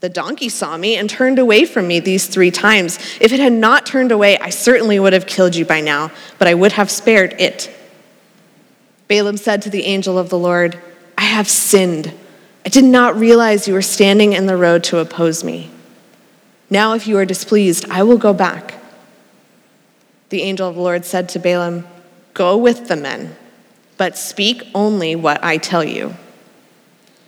The 0.00 0.08
donkey 0.08 0.48
saw 0.48 0.76
me 0.76 0.96
and 0.96 1.08
turned 1.08 1.38
away 1.38 1.64
from 1.64 1.88
me 1.88 2.00
these 2.00 2.26
three 2.26 2.50
times. 2.50 2.98
If 3.20 3.32
it 3.32 3.40
had 3.40 3.52
not 3.52 3.86
turned 3.86 4.12
away, 4.12 4.38
I 4.38 4.50
certainly 4.50 5.00
would 5.00 5.14
have 5.14 5.26
killed 5.26 5.56
you 5.56 5.64
by 5.64 5.80
now, 5.80 6.10
but 6.38 6.48
I 6.48 6.54
would 6.54 6.72
have 6.72 6.90
spared 6.90 7.34
it. 7.40 7.74
Balaam 9.08 9.36
said 9.36 9.62
to 9.62 9.70
the 9.70 9.84
angel 9.84 10.18
of 10.18 10.28
the 10.28 10.38
Lord, 10.38 10.78
I 11.16 11.22
have 11.22 11.48
sinned. 11.48 12.12
I 12.64 12.68
did 12.68 12.84
not 12.84 13.16
realize 13.16 13.66
you 13.66 13.74
were 13.74 13.82
standing 13.82 14.32
in 14.32 14.46
the 14.46 14.56
road 14.56 14.84
to 14.84 14.98
oppose 14.98 15.42
me. 15.42 15.70
Now, 16.68 16.94
if 16.94 17.06
you 17.06 17.16
are 17.16 17.24
displeased, 17.24 17.88
I 17.88 18.02
will 18.02 18.18
go 18.18 18.34
back. 18.34 18.74
The 20.28 20.42
angel 20.42 20.68
of 20.68 20.74
the 20.74 20.80
Lord 20.80 21.04
said 21.04 21.28
to 21.30 21.38
Balaam, 21.38 21.86
Go 22.34 22.56
with 22.56 22.88
the 22.88 22.96
men, 22.96 23.36
but 23.96 24.18
speak 24.18 24.64
only 24.74 25.16
what 25.16 25.42
I 25.42 25.56
tell 25.56 25.84
you. 25.84 26.14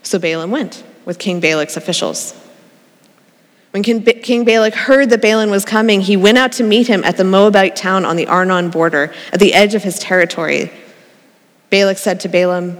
So 0.02 0.18
Balaam 0.18 0.50
went 0.50 0.82
with 1.04 1.18
King 1.18 1.40
Balak's 1.40 1.76
officials. 1.76 2.34
When 3.78 3.84
King 3.84 4.44
Balak 4.44 4.74
heard 4.74 5.08
that 5.10 5.22
Balaam 5.22 5.50
was 5.50 5.64
coming, 5.64 6.00
he 6.00 6.16
went 6.16 6.36
out 6.36 6.50
to 6.54 6.64
meet 6.64 6.88
him 6.88 7.04
at 7.04 7.16
the 7.16 7.22
Moabite 7.22 7.76
town 7.76 8.04
on 8.04 8.16
the 8.16 8.26
Arnon 8.26 8.70
border, 8.70 9.14
at 9.32 9.38
the 9.38 9.54
edge 9.54 9.76
of 9.76 9.84
his 9.84 10.00
territory. 10.00 10.72
Balak 11.70 11.96
said 11.96 12.18
to 12.20 12.28
Balaam, 12.28 12.76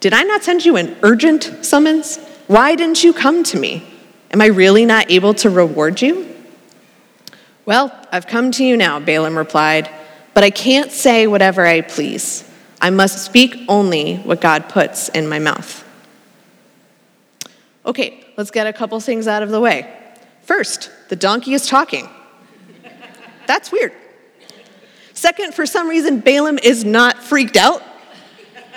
Did 0.00 0.12
I 0.12 0.24
not 0.24 0.42
send 0.42 0.66
you 0.66 0.76
an 0.76 0.94
urgent 1.02 1.50
summons? 1.62 2.18
Why 2.48 2.74
didn't 2.74 3.02
you 3.02 3.14
come 3.14 3.44
to 3.44 3.58
me? 3.58 3.82
Am 4.30 4.42
I 4.42 4.46
really 4.46 4.84
not 4.84 5.10
able 5.10 5.32
to 5.34 5.48
reward 5.48 6.02
you? 6.02 6.28
Well, 7.64 7.90
I've 8.12 8.26
come 8.26 8.50
to 8.52 8.62
you 8.62 8.76
now, 8.76 9.00
Balaam 9.00 9.38
replied, 9.38 9.88
but 10.34 10.44
I 10.44 10.50
can't 10.50 10.92
say 10.92 11.26
whatever 11.26 11.64
I 11.64 11.80
please. 11.80 12.46
I 12.78 12.90
must 12.90 13.24
speak 13.24 13.56
only 13.70 14.16
what 14.16 14.42
God 14.42 14.68
puts 14.68 15.08
in 15.08 15.28
my 15.28 15.38
mouth. 15.38 15.82
Okay, 17.86 18.22
let's 18.36 18.50
get 18.50 18.66
a 18.66 18.72
couple 18.74 19.00
things 19.00 19.26
out 19.26 19.42
of 19.42 19.48
the 19.48 19.58
way. 19.58 20.00
First, 20.42 20.90
the 21.08 21.16
donkey 21.16 21.54
is 21.54 21.66
talking. 21.66 22.08
That's 23.46 23.72
weird. 23.72 23.92
Second, 25.14 25.54
for 25.54 25.66
some 25.66 25.88
reason, 25.88 26.20
Balaam 26.20 26.58
is 26.58 26.84
not 26.84 27.18
freaked 27.22 27.56
out 27.56 27.82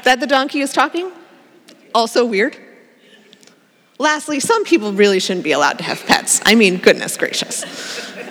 that 0.03 0.19
the 0.19 0.27
donkey 0.27 0.61
is 0.61 0.71
talking. 0.71 1.11
Also 1.93 2.25
weird. 2.25 2.55
Lastly, 3.97 4.39
some 4.39 4.65
people 4.65 4.93
really 4.93 5.19
shouldn't 5.19 5.43
be 5.43 5.53
allowed 5.53 5.77
to 5.77 5.83
have 5.83 6.05
pets. 6.05 6.41
I 6.45 6.55
mean, 6.55 6.77
goodness 6.77 7.17
gracious. 7.17 7.63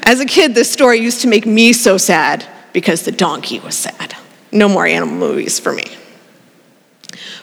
As 0.04 0.20
a 0.20 0.26
kid, 0.26 0.54
this 0.54 0.70
story 0.70 1.00
used 1.00 1.22
to 1.22 1.28
make 1.28 1.46
me 1.46 1.72
so 1.72 1.96
sad 1.96 2.46
because 2.72 3.02
the 3.02 3.12
donkey 3.12 3.58
was 3.60 3.74
sad. 3.74 4.14
No 4.52 4.68
more 4.68 4.86
animal 4.86 5.16
movies 5.16 5.58
for 5.58 5.72
me. 5.72 5.84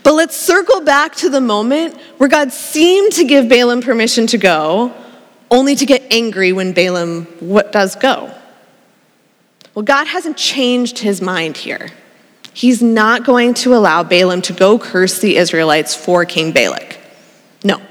But 0.03 0.13
let's 0.13 0.35
circle 0.35 0.81
back 0.81 1.15
to 1.17 1.29
the 1.29 1.41
moment 1.41 1.97
where 2.17 2.29
God 2.29 2.51
seemed 2.51 3.11
to 3.13 3.23
give 3.23 3.49
Balaam 3.49 3.81
permission 3.81 4.27
to 4.27 4.37
go, 4.37 4.93
only 5.51 5.75
to 5.75 5.85
get 5.85 6.01
angry 6.11 6.53
when 6.53 6.71
Balaam 6.71 7.25
what 7.39 7.71
does 7.71 7.95
go. 7.95 8.33
Well, 9.75 9.83
God 9.83 10.07
hasn't 10.07 10.37
changed 10.37 10.99
his 10.99 11.21
mind 11.21 11.57
here. 11.57 11.89
He's 12.53 12.81
not 12.81 13.25
going 13.25 13.53
to 13.55 13.75
allow 13.75 14.03
Balaam 14.03 14.41
to 14.43 14.53
go 14.53 14.79
curse 14.79 15.19
the 15.19 15.37
Israelites 15.37 15.95
for 15.95 16.25
King 16.25 16.51
Balak. 16.51 16.97
No. 17.63 17.81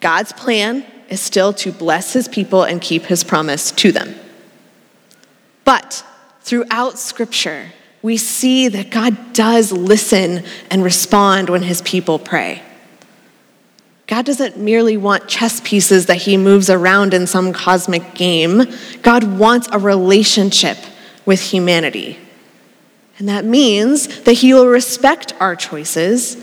God's 0.00 0.32
plan 0.32 0.86
is 1.08 1.20
still 1.20 1.52
to 1.54 1.72
bless 1.72 2.12
his 2.12 2.28
people 2.28 2.62
and 2.62 2.80
keep 2.80 3.04
his 3.04 3.24
promise 3.24 3.70
to 3.72 3.92
them. 3.92 4.14
But 5.64 6.04
throughout 6.42 6.98
Scripture, 6.98 7.72
we 8.02 8.16
see 8.16 8.68
that 8.68 8.90
God 8.90 9.32
does 9.32 9.72
listen 9.72 10.44
and 10.70 10.82
respond 10.84 11.50
when 11.50 11.62
his 11.62 11.82
people 11.82 12.18
pray. 12.18 12.62
God 14.06 14.24
doesn't 14.24 14.56
merely 14.56 14.96
want 14.96 15.28
chess 15.28 15.60
pieces 15.60 16.06
that 16.06 16.18
he 16.18 16.36
moves 16.36 16.70
around 16.70 17.12
in 17.12 17.26
some 17.26 17.52
cosmic 17.52 18.14
game. 18.14 18.62
God 19.02 19.38
wants 19.38 19.68
a 19.72 19.78
relationship 19.78 20.78
with 21.24 21.40
humanity. 21.40 22.18
And 23.18 23.28
that 23.28 23.44
means 23.44 24.22
that 24.22 24.34
He 24.34 24.52
will 24.52 24.66
respect 24.68 25.32
our 25.40 25.56
choices, 25.56 26.36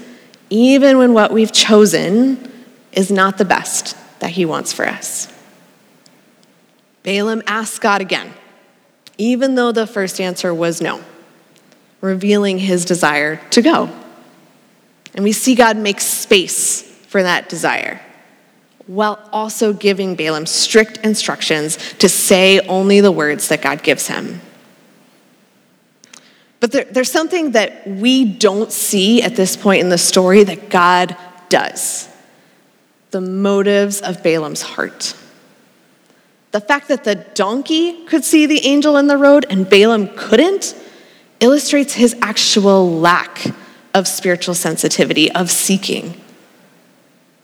even 0.49 0.97
when 0.97 1.13
what 1.13 1.31
we've 1.31 1.51
chosen 1.51 2.51
is 2.91 3.11
not 3.11 3.37
the 3.37 3.45
best 3.45 3.95
that 4.19 4.31
He 4.31 4.45
wants 4.45 4.73
for 4.73 4.87
us. 4.87 5.31
Balaam 7.03 7.43
asked 7.45 7.81
God 7.81 8.01
again, 8.01 8.33
even 9.17 9.55
though 9.55 9.71
the 9.71 9.85
first 9.85 10.19
answer 10.19 10.53
was 10.53 10.81
no, 10.81 11.03
revealing 12.01 12.57
his 12.57 12.85
desire 12.85 13.37
to 13.51 13.61
go. 13.61 13.89
And 15.13 15.23
we 15.23 15.31
see 15.31 15.53
God 15.53 15.77
make 15.77 15.99
space 15.99 16.89
for 17.13 17.21
that 17.21 17.47
desire 17.47 18.01
while 18.87 19.29
also 19.31 19.71
giving 19.71 20.15
Balaam 20.15 20.47
strict 20.47 20.97
instructions 21.05 21.77
to 21.99 22.09
say 22.09 22.59
only 22.61 23.01
the 23.01 23.11
words 23.11 23.49
that 23.49 23.61
God 23.61 23.83
gives 23.83 24.07
him. 24.07 24.41
But 26.59 26.71
there, 26.71 26.85
there's 26.85 27.11
something 27.11 27.51
that 27.51 27.85
we 27.87 28.25
don't 28.25 28.71
see 28.71 29.21
at 29.21 29.35
this 29.35 29.55
point 29.55 29.81
in 29.81 29.89
the 29.89 29.97
story 29.99 30.43
that 30.43 30.71
God 30.71 31.15
does 31.49 32.09
the 33.11 33.21
motives 33.21 34.01
of 34.01 34.23
Balaam's 34.23 34.63
heart. 34.63 35.15
The 36.49 36.61
fact 36.61 36.87
that 36.87 37.03
the 37.03 37.13
donkey 37.13 38.07
could 38.07 38.23
see 38.23 38.47
the 38.47 38.65
angel 38.65 38.97
in 38.97 39.05
the 39.05 39.17
road 39.17 39.45
and 39.51 39.69
Balaam 39.69 40.07
couldn't 40.17 40.75
illustrates 41.39 41.93
his 41.93 42.15
actual 42.23 42.89
lack 42.89 43.53
of 43.93 44.07
spiritual 44.07 44.55
sensitivity, 44.55 45.31
of 45.31 45.51
seeking. 45.51 46.19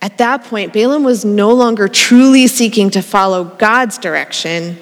At 0.02 0.18
that 0.20 0.46
point, 0.46 0.72
Balaam 0.74 1.04
was 1.04 1.26
no 1.26 1.52
longer 1.52 1.88
truly 1.88 2.48
seeking 2.48 2.90
to 2.92 3.02
follow 3.02 3.44
God's 3.44 3.98
direction 3.98 4.78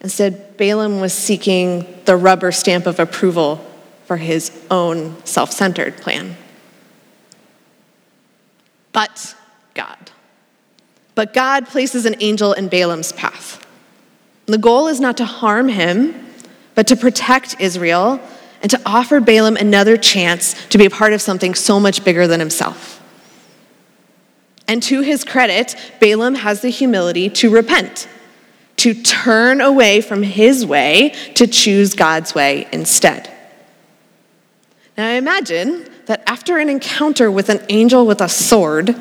Instead, 0.00 0.56
Balaam 0.56 1.00
was 1.00 1.12
seeking 1.12 1.86
the 2.04 2.16
rubber 2.16 2.52
stamp 2.52 2.86
of 2.86 3.00
approval 3.00 3.64
for 4.06 4.16
his 4.16 4.50
own 4.70 5.24
self 5.24 5.52
centered 5.52 5.96
plan. 5.98 6.36
But 8.92 9.34
God. 9.74 10.10
But 11.14 11.34
God 11.34 11.66
places 11.66 12.06
an 12.06 12.14
angel 12.20 12.52
in 12.52 12.68
Balaam's 12.68 13.12
path. 13.12 13.64
The 14.46 14.58
goal 14.58 14.86
is 14.86 15.00
not 15.00 15.16
to 15.16 15.24
harm 15.24 15.68
him, 15.68 16.26
but 16.74 16.86
to 16.86 16.96
protect 16.96 17.60
Israel 17.60 18.20
and 18.62 18.70
to 18.70 18.80
offer 18.86 19.20
Balaam 19.20 19.56
another 19.56 19.96
chance 19.96 20.54
to 20.68 20.78
be 20.78 20.86
a 20.86 20.90
part 20.90 21.12
of 21.12 21.20
something 21.20 21.54
so 21.54 21.78
much 21.78 22.04
bigger 22.04 22.26
than 22.26 22.40
himself. 22.40 22.97
And 24.68 24.82
to 24.84 25.00
his 25.00 25.24
credit, 25.24 25.74
Balaam 25.98 26.36
has 26.36 26.60
the 26.60 26.68
humility 26.68 27.30
to 27.30 27.50
repent 27.50 28.06
to 28.76 28.94
turn 28.94 29.60
away 29.60 30.00
from 30.00 30.22
his 30.22 30.64
way 30.64 31.12
to 31.34 31.48
choose 31.48 31.94
God's 31.94 32.34
way 32.34 32.68
instead. 32.70 33.28
Now, 34.96 35.08
I 35.08 35.12
imagine 35.12 35.88
that 36.06 36.22
after 36.28 36.58
an 36.58 36.68
encounter 36.68 37.30
with 37.30 37.48
an 37.48 37.60
angel 37.70 38.06
with 38.06 38.20
a 38.20 38.28
sword, 38.28 38.94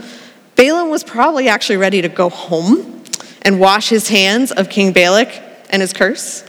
Balaam 0.55 0.89
was 0.89 1.03
probably 1.03 1.47
actually 1.47 1.77
ready 1.77 2.01
to 2.01 2.09
go 2.09 2.29
home 2.29 3.03
and 3.43 3.59
wash 3.59 3.89
his 3.89 4.07
hands 4.07 4.51
of 4.51 4.69
King 4.69 4.93
Balak 4.93 5.29
and 5.69 5.81
his 5.81 5.93
curse. 5.93 6.43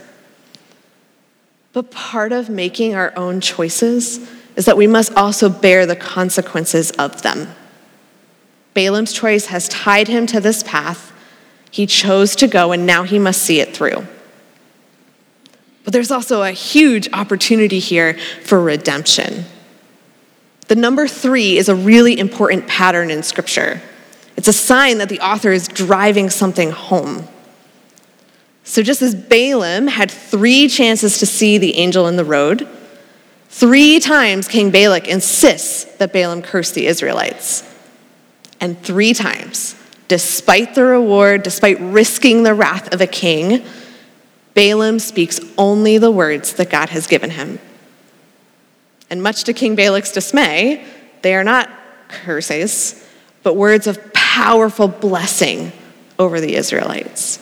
But 1.73 1.91
part 1.91 2.33
of 2.33 2.49
making 2.49 2.95
our 2.95 3.13
own 3.17 3.41
choices 3.41 4.27
is 4.57 4.65
that 4.65 4.77
we 4.77 4.87
must 4.87 5.15
also 5.15 5.49
bear 5.49 5.87
the 5.87 5.97
consequences 5.97 6.91
of 6.93 7.23
them. 7.23 7.49
Balaam's 8.75 9.13
choice 9.13 9.47
has 9.47 9.69
tied 9.69 10.09
him 10.09 10.27
to 10.27 10.41
this 10.41 10.63
path. 10.63 11.13
He 11.71 11.87
chose 11.87 12.37
to 12.37 12.47
go, 12.47 12.73
and 12.73 12.87
now 12.87 13.03
he 13.03 13.19
must 13.19 13.43
see 13.43 13.61
it 13.61 13.75
through. 13.75 14.07
But 15.85 15.93
there's 15.93 16.11
also 16.11 16.43
a 16.43 16.53
huge 16.53 17.09
opportunity 17.13 17.79
here 17.79 18.19
for 18.45 18.61
redemption. 18.61 19.47
The 20.69 20.77
number 20.77 21.09
three 21.09 21.57
is 21.57 21.69
a 21.69 21.75
really 21.75 22.19
important 22.19 22.67
pattern 22.67 23.11
in 23.11 23.23
Scripture. 23.23 23.81
It's 24.37 24.49
a 24.49 24.53
sign 24.53 24.99
that 24.99 25.09
the 25.09 25.21
author 25.21 25.51
is 25.51 25.67
driving 25.67 26.31
something 26.31 26.71
home. 26.71 27.27
So, 28.65 28.83
just 28.83 29.01
as 29.01 29.15
Balaam 29.15 29.87
had 29.87 30.11
three 30.11 30.69
chances 30.69 31.19
to 31.21 31.27
see 31.27 31.57
the 31.57 31.77
angel 31.77 32.07
in 32.07 32.17
the 32.17 32.25
road, 32.25 32.69
three 33.49 33.99
times 33.99 34.47
King 34.47 34.71
Balak 34.71 35.09
insists 35.09 35.85
that 35.97 36.13
Balaam 36.13 36.43
curse 36.43 36.71
the 36.71 36.87
Israelites. 36.87 37.65
And 38.61 38.81
three 38.83 39.15
times, 39.15 39.77
despite 40.09 40.75
the 40.75 40.85
reward, 40.85 41.43
despite 41.43 41.79
risking 41.81 42.43
the 42.43 42.55
wrath 42.55 42.93
of 42.93 43.00
a 43.00 43.07
king, 43.07 43.65
Balaam 44.55 44.99
speaks 44.99 45.38
only 45.57 45.99
the 45.99 46.11
words 46.11 46.55
that 46.55 46.71
God 46.71 46.88
has 46.88 47.07
given 47.07 47.31
him. 47.31 47.61
And 49.11 49.23
much 49.23 49.45
to 49.45 49.53
King 49.53 49.77
Balak's 49.77 50.12
dismay, 50.12 50.85
they 51.23 51.35
are 51.35 51.45
not 51.45 51.71
curses, 52.09 53.07
but 53.43 53.55
words 53.55 53.87
of 53.87 54.12
powerful 54.12 54.88
blessing 54.88 55.73
over 56.19 56.41
the 56.41 56.57
Israelites. 56.57 57.38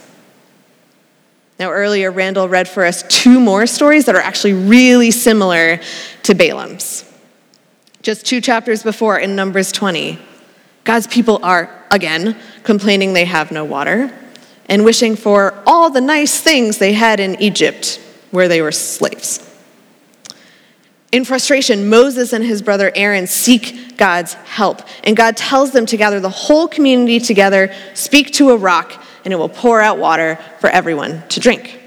Now, 1.59 1.71
earlier, 1.71 2.11
Randall 2.11 2.49
read 2.49 2.69
for 2.69 2.85
us 2.85 3.03
two 3.09 3.41
more 3.41 3.67
stories 3.67 4.05
that 4.05 4.15
are 4.15 4.21
actually 4.21 4.53
really 4.53 5.11
similar 5.11 5.81
to 6.25 6.35
Balaam's. 6.35 7.11
Just 8.03 8.27
two 8.27 8.41
chapters 8.41 8.83
before 8.83 9.19
in 9.19 9.35
Numbers 9.35 9.73
20, 9.73 10.19
God's 10.87 11.09
people 11.09 11.41
are, 11.43 11.69
again, 11.91 12.37
complaining 12.63 13.13
they 13.13 13.25
have 13.25 13.51
no 13.51 13.65
water 13.65 14.11
and 14.67 14.85
wishing 14.85 15.17
for 15.17 15.63
all 15.67 15.91
the 15.91 16.01
nice 16.01 16.41
things 16.41 16.79
they 16.79 16.93
had 16.93 17.19
in 17.21 17.43
Egypt 17.43 18.01
where 18.31 18.47
they 18.47 18.63
were 18.63 18.73
slaves. 18.73 19.43
In 21.11 21.25
frustration, 21.25 21.89
Moses 21.89 22.33
and 22.33 22.45
his 22.45 22.63
brother 22.63 22.93
Aaron 22.95 23.27
seek 23.27 23.97
God's 23.97 24.35
help, 24.35 24.83
and 25.03 25.17
God 25.17 25.37
tells 25.37 25.73
them 25.73 25.87
to 25.87 25.97
gather 25.97 26.21
the 26.21 26.31
whole 26.31 26.69
community 26.69 27.19
together, 27.19 27.75
speak 27.95 28.33
to 28.35 28.51
a 28.51 28.57
rock, 28.57 29.03
and 29.25 29.33
it 29.33 29.37
will 29.37 29.49
pour 29.49 29.81
out 29.81 29.99
water 29.99 30.39
for 30.61 30.71
everyone 30.71 31.27
to 31.29 31.41
drink. 31.41 31.81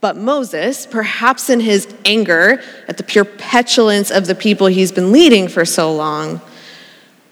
But 0.00 0.16
Moses, 0.16 0.86
perhaps 0.86 1.48
in 1.48 1.60
his 1.60 1.92
anger 2.04 2.60
at 2.88 2.96
the 2.96 3.02
pure 3.04 3.24
petulance 3.24 4.10
of 4.10 4.26
the 4.26 4.34
people 4.34 4.66
he's 4.66 4.92
been 4.92 5.12
leading 5.12 5.48
for 5.48 5.64
so 5.64 5.94
long, 5.94 6.40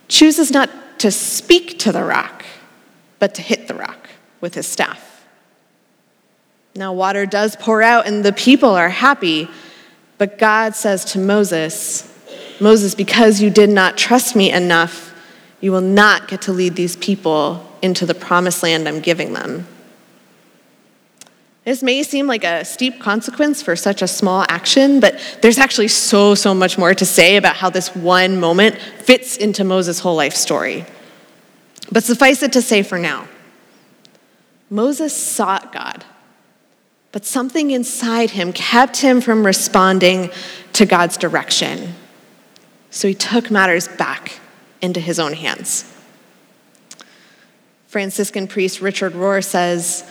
chooses 0.09 0.51
not 0.51 0.71
to 0.99 1.11
speak 1.11 1.79
to 1.81 1.93
the 1.93 2.03
rock, 2.03 2.45
but 3.19 3.35
to 3.35 3.43
hit 3.43 3.69
the 3.69 3.75
rock 3.75 4.09
with 4.41 4.55
his 4.55 4.67
staff. 4.67 5.25
Now, 6.75 6.93
water 6.93 7.27
does 7.27 7.57
pour 7.57 7.83
out, 7.83 8.07
and 8.07 8.25
the 8.25 8.33
people 8.33 8.71
are 8.71 8.91
happy. 8.91 9.49
But 10.19 10.39
God 10.39 10.75
says 10.75 11.05
to 11.07 11.19
Moses, 11.19 12.13
Moses, 12.61 12.95
because 12.95 13.41
you 13.41 13.51
did 13.51 13.71
not 13.71 13.97
trust 13.97 14.37
me 14.37 14.51
enough, 14.51 15.15
you 15.61 15.73
will 15.73 15.81
not 15.81 16.29
get 16.29 16.43
to 16.43 16.53
lead 16.53 16.77
these 16.77 16.97
people 16.97 17.67
into 17.83 18.07
the 18.07 18.15
promised 18.15 18.63
land 18.63 18.89
I'm 18.89 19.01
giving 19.01 19.33
them. 19.33 19.67
This 21.67 21.83
may 21.83 22.03
seem 22.03 22.27
like 22.27 22.45
a 22.45 22.65
steep 22.65 22.99
consequence 23.01 23.61
for 23.63 23.77
such 23.77 24.01
a 24.01 24.09
small 24.09 24.47
action, 24.49 25.01
but 25.01 25.21
there's 25.43 25.59
actually 25.59 25.89
so, 25.89 26.35
so 26.35 26.55
much 26.55 26.79
more 26.79 26.95
to 26.95 27.05
say 27.05 27.37
about 27.37 27.57
how 27.57 27.69
this 27.69 27.95
one 27.95 28.41
moment 28.41 28.79
fits 28.79 29.37
into 29.37 29.65
Moses' 29.65 29.99
whole 29.99 30.17
life 30.17 30.35
story. 30.35 30.87
But 31.93 32.05
suffice 32.05 32.43
it 32.43 32.55
to 32.55 32.63
say 32.63 32.83
for 32.83 32.99
now 32.99 33.29
Moses 34.71 35.15
sought 35.15 35.73
God 35.73 36.05
but 37.17 37.25
something 37.25 37.71
inside 37.71 38.33
him 38.33 38.53
kept 38.53 38.99
him 38.99 39.23
from 39.23 39.47
responding 39.47 40.31
to 40.75 40.85
God's 40.85 41.17
direction. 41.17 41.95
So 42.91 43.09
he 43.09 43.15
took 43.15 43.51
matters 43.51 43.89
back 43.89 44.39
into 44.83 45.01
his 45.01 45.19
own 45.19 45.33
hands. 45.33 45.91
Franciscan 47.87 48.47
priest 48.47 48.83
Richard 48.83 49.15
Rohr 49.15 49.43
says 49.43 50.07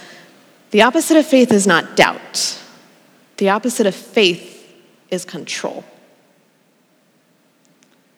the 0.71 0.81
opposite 0.81 1.17
of 1.17 1.25
faith 1.25 1.51
is 1.51 1.65
not 1.65 1.95
doubt, 1.95 2.61
the 3.37 3.49
opposite 3.49 3.87
of 3.87 3.95
faith 3.95 4.53
is 5.09 5.25
control. 5.25 5.83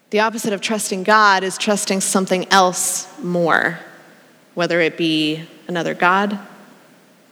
The 0.10 0.22
opposite 0.22 0.54
of 0.54 0.62
trusting 0.62 1.04
God 1.04 1.44
is 1.44 1.58
trusting 1.58 2.00
something 2.02 2.48
else 2.50 3.08
more, 3.22 3.80
whether 4.56 4.80
it 4.80 4.98
be 4.98 5.44
another 5.68 5.94
God, 5.94 6.40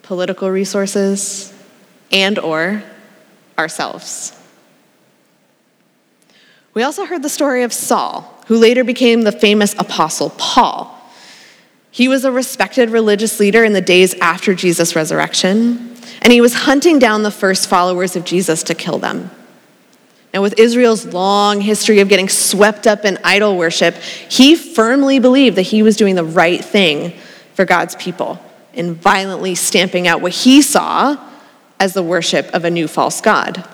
political 0.01 0.49
resources, 0.49 1.53
and 2.11 2.37
or 2.37 2.83
ourselves. 3.57 4.37
We 6.73 6.83
also 6.83 7.05
heard 7.05 7.23
the 7.23 7.29
story 7.29 7.63
of 7.63 7.71
Saul, 7.71 8.43
who 8.47 8.57
later 8.57 8.83
became 8.83 9.21
the 9.21 9.31
famous 9.31 9.73
apostle 9.79 10.31
Paul. 10.31 10.94
He 11.95 12.09
was 12.09 12.25
a 12.25 12.31
respected 12.31 12.89
religious 12.89 13.39
leader 13.39 13.63
in 13.63 13.71
the 13.71 13.79
days 13.79 14.15
after 14.15 14.53
Jesus' 14.53 14.97
resurrection, 14.97 15.95
and 16.21 16.33
he 16.33 16.41
was 16.41 16.53
hunting 16.53 16.99
down 16.99 17.23
the 17.23 17.31
first 17.31 17.69
followers 17.69 18.17
of 18.17 18.25
Jesus 18.25 18.63
to 18.63 18.75
kill 18.75 18.99
them. 18.99 19.31
Now, 20.33 20.41
with 20.41 20.59
Israel's 20.59 21.05
long 21.05 21.61
history 21.61 22.01
of 22.01 22.09
getting 22.09 22.27
swept 22.27 22.85
up 22.85 23.05
in 23.05 23.17
idol 23.23 23.57
worship, 23.57 23.95
he 23.95 24.57
firmly 24.57 25.19
believed 25.19 25.55
that 25.55 25.61
he 25.61 25.83
was 25.83 25.95
doing 25.95 26.15
the 26.15 26.25
right 26.25 26.61
thing 26.61 27.13
for 27.53 27.63
God's 27.63 27.95
people 27.95 28.43
in 28.73 28.95
violently 28.95 29.55
stamping 29.55 30.05
out 30.05 30.19
what 30.19 30.33
he 30.33 30.61
saw 30.61 31.15
as 31.79 31.93
the 31.93 32.03
worship 32.03 32.53
of 32.53 32.65
a 32.65 32.69
new 32.69 32.89
false 32.89 33.21
God. 33.21 33.65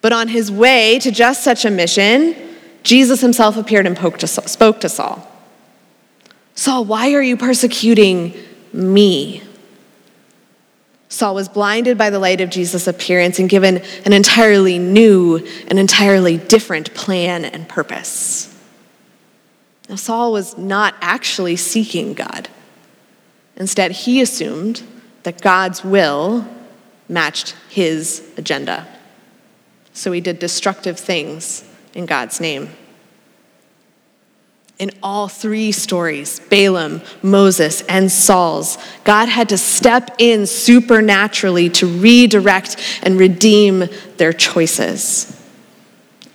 But 0.00 0.12
on 0.12 0.26
his 0.26 0.50
way 0.50 0.98
to 0.98 1.12
just 1.12 1.44
such 1.44 1.64
a 1.64 1.70
mission, 1.70 2.34
Jesus 2.82 3.20
himself 3.20 3.56
appeared 3.56 3.86
and 3.86 3.96
spoke 3.96 4.80
to 4.80 4.88
Saul. 4.88 5.31
Saul, 6.62 6.84
why 6.84 7.12
are 7.14 7.20
you 7.20 7.36
persecuting 7.36 8.34
me? 8.72 9.42
Saul 11.08 11.34
was 11.34 11.48
blinded 11.48 11.98
by 11.98 12.08
the 12.08 12.20
light 12.20 12.40
of 12.40 12.50
Jesus' 12.50 12.86
appearance 12.86 13.40
and 13.40 13.50
given 13.50 13.82
an 14.04 14.12
entirely 14.12 14.78
new, 14.78 15.44
an 15.66 15.78
entirely 15.78 16.36
different 16.36 16.94
plan 16.94 17.44
and 17.44 17.68
purpose. 17.68 18.56
Now, 19.88 19.96
Saul 19.96 20.30
was 20.30 20.56
not 20.56 20.94
actually 21.00 21.56
seeking 21.56 22.14
God. 22.14 22.48
Instead, 23.56 23.90
he 23.90 24.22
assumed 24.22 24.84
that 25.24 25.40
God's 25.40 25.82
will 25.82 26.46
matched 27.08 27.56
his 27.70 28.24
agenda. 28.36 28.86
So 29.94 30.12
he 30.12 30.20
did 30.20 30.38
destructive 30.38 30.96
things 30.96 31.68
in 31.92 32.06
God's 32.06 32.40
name. 32.40 32.70
In 34.82 34.90
all 35.00 35.28
three 35.28 35.70
stories, 35.70 36.40
Balaam, 36.40 37.02
Moses, 37.22 37.82
and 37.82 38.10
Saul's, 38.10 38.78
God 39.04 39.28
had 39.28 39.50
to 39.50 39.56
step 39.56 40.16
in 40.18 40.44
supernaturally 40.48 41.70
to 41.70 41.86
redirect 41.86 42.76
and 43.04 43.16
redeem 43.16 43.84
their 44.16 44.32
choices. 44.32 45.40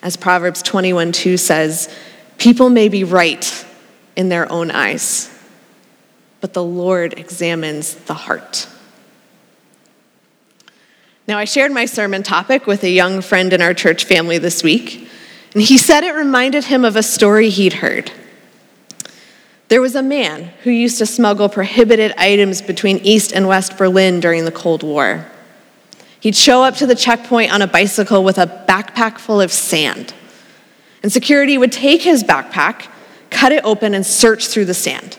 As 0.02 0.16
Proverbs 0.16 0.62
21 0.62 1.12
2 1.12 1.36
says, 1.36 1.94
people 2.38 2.70
may 2.70 2.88
be 2.88 3.04
right 3.04 3.66
in 4.16 4.30
their 4.30 4.50
own 4.50 4.72
eyes 4.72 5.30
but 6.40 6.54
the 6.54 6.64
Lord 6.64 7.18
examines 7.18 7.96
the 7.96 8.14
heart. 8.14 8.68
Now, 11.28 11.38
I 11.38 11.46
shared 11.46 11.72
my 11.72 11.86
sermon 11.86 12.24
topic 12.24 12.68
with 12.68 12.84
a 12.84 12.90
young 12.90 13.22
friend 13.22 13.52
in 13.52 13.62
our 13.62 13.74
church 13.74 14.06
family 14.06 14.38
this 14.38 14.64
week, 14.64 15.10
and 15.54 15.62
he 15.62 15.78
said 15.78 16.04
it 16.04 16.14
reminded 16.14 16.66
him 16.66 16.86
of 16.86 16.96
a 16.96 17.04
story 17.04 17.50
he'd 17.50 17.74
heard. 17.74 18.12
There 19.70 19.82
was 19.82 19.96
a 19.96 20.04
man 20.04 20.52
who 20.64 20.72
used 20.72 20.98
to 21.00 21.06
smuggle 21.06 21.50
prohibited 21.50 22.14
items 22.18 22.62
between 22.62 22.98
East 23.00 23.34
and 23.34 23.48
West 23.48 23.78
Berlin 23.78 24.20
during 24.20 24.46
the 24.46 24.52
Cold 24.52 24.84
War. 24.84 25.26
He'd 26.20 26.36
show 26.36 26.64
up 26.64 26.76
to 26.78 26.88
the 26.88 26.96
checkpoint 26.96 27.54
on 27.54 27.62
a 27.62 27.68
bicycle 27.68 28.24
with 28.24 28.38
a 28.38 28.66
backpack 28.68 29.20
full 29.20 29.42
of 29.42 29.52
sand. 29.52 30.14
And 31.04 31.12
security 31.12 31.58
would 31.58 31.72
take 31.72 32.02
his 32.02 32.24
backpack, 32.24 32.88
cut 33.30 33.52
it 33.52 33.64
open, 33.64 33.94
and 33.94 34.06
search 34.06 34.48
through 34.48 34.66
the 34.66 34.74
sand 34.74 35.18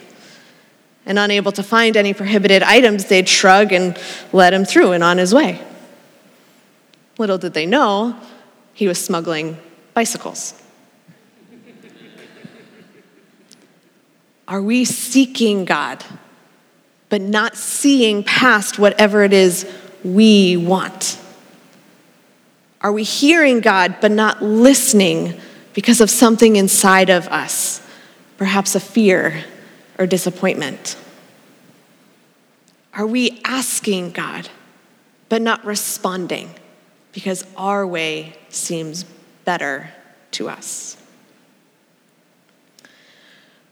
and 1.08 1.18
unable 1.18 1.50
to 1.50 1.62
find 1.62 1.96
any 1.96 2.12
prohibited 2.12 2.62
items, 2.62 3.06
they'd 3.06 3.28
shrug 3.28 3.72
and 3.72 3.98
let 4.30 4.52
him 4.52 4.66
through 4.66 4.92
and 4.92 5.02
on 5.02 5.16
his 5.16 5.34
way. 5.34 5.58
Little 7.16 7.38
did 7.38 7.54
they 7.54 7.64
know, 7.64 8.14
he 8.74 8.86
was 8.86 9.02
smuggling 9.02 9.56
bicycles. 9.94 10.62
Are 14.48 14.62
we 14.62 14.86
seeking 14.86 15.66
God, 15.66 16.02
but 17.10 17.20
not 17.20 17.54
seeing 17.54 18.24
past 18.24 18.78
whatever 18.78 19.22
it 19.22 19.34
is 19.34 19.70
we 20.02 20.56
want? 20.56 21.20
Are 22.80 22.92
we 22.92 23.02
hearing 23.02 23.60
God, 23.60 23.96
but 24.00 24.10
not 24.10 24.42
listening 24.42 25.38
because 25.74 26.00
of 26.00 26.08
something 26.08 26.56
inside 26.56 27.10
of 27.10 27.28
us, 27.28 27.82
perhaps 28.38 28.74
a 28.74 28.80
fear 28.80 29.44
or 29.98 30.06
disappointment? 30.06 30.96
Are 32.94 33.06
we 33.06 33.40
asking 33.44 34.12
God, 34.12 34.48
but 35.28 35.42
not 35.42 35.64
responding 35.64 36.54
because 37.12 37.44
our 37.56 37.86
way 37.86 38.36
seems 38.48 39.04
better 39.44 39.90
to 40.32 40.48
us? 40.48 40.97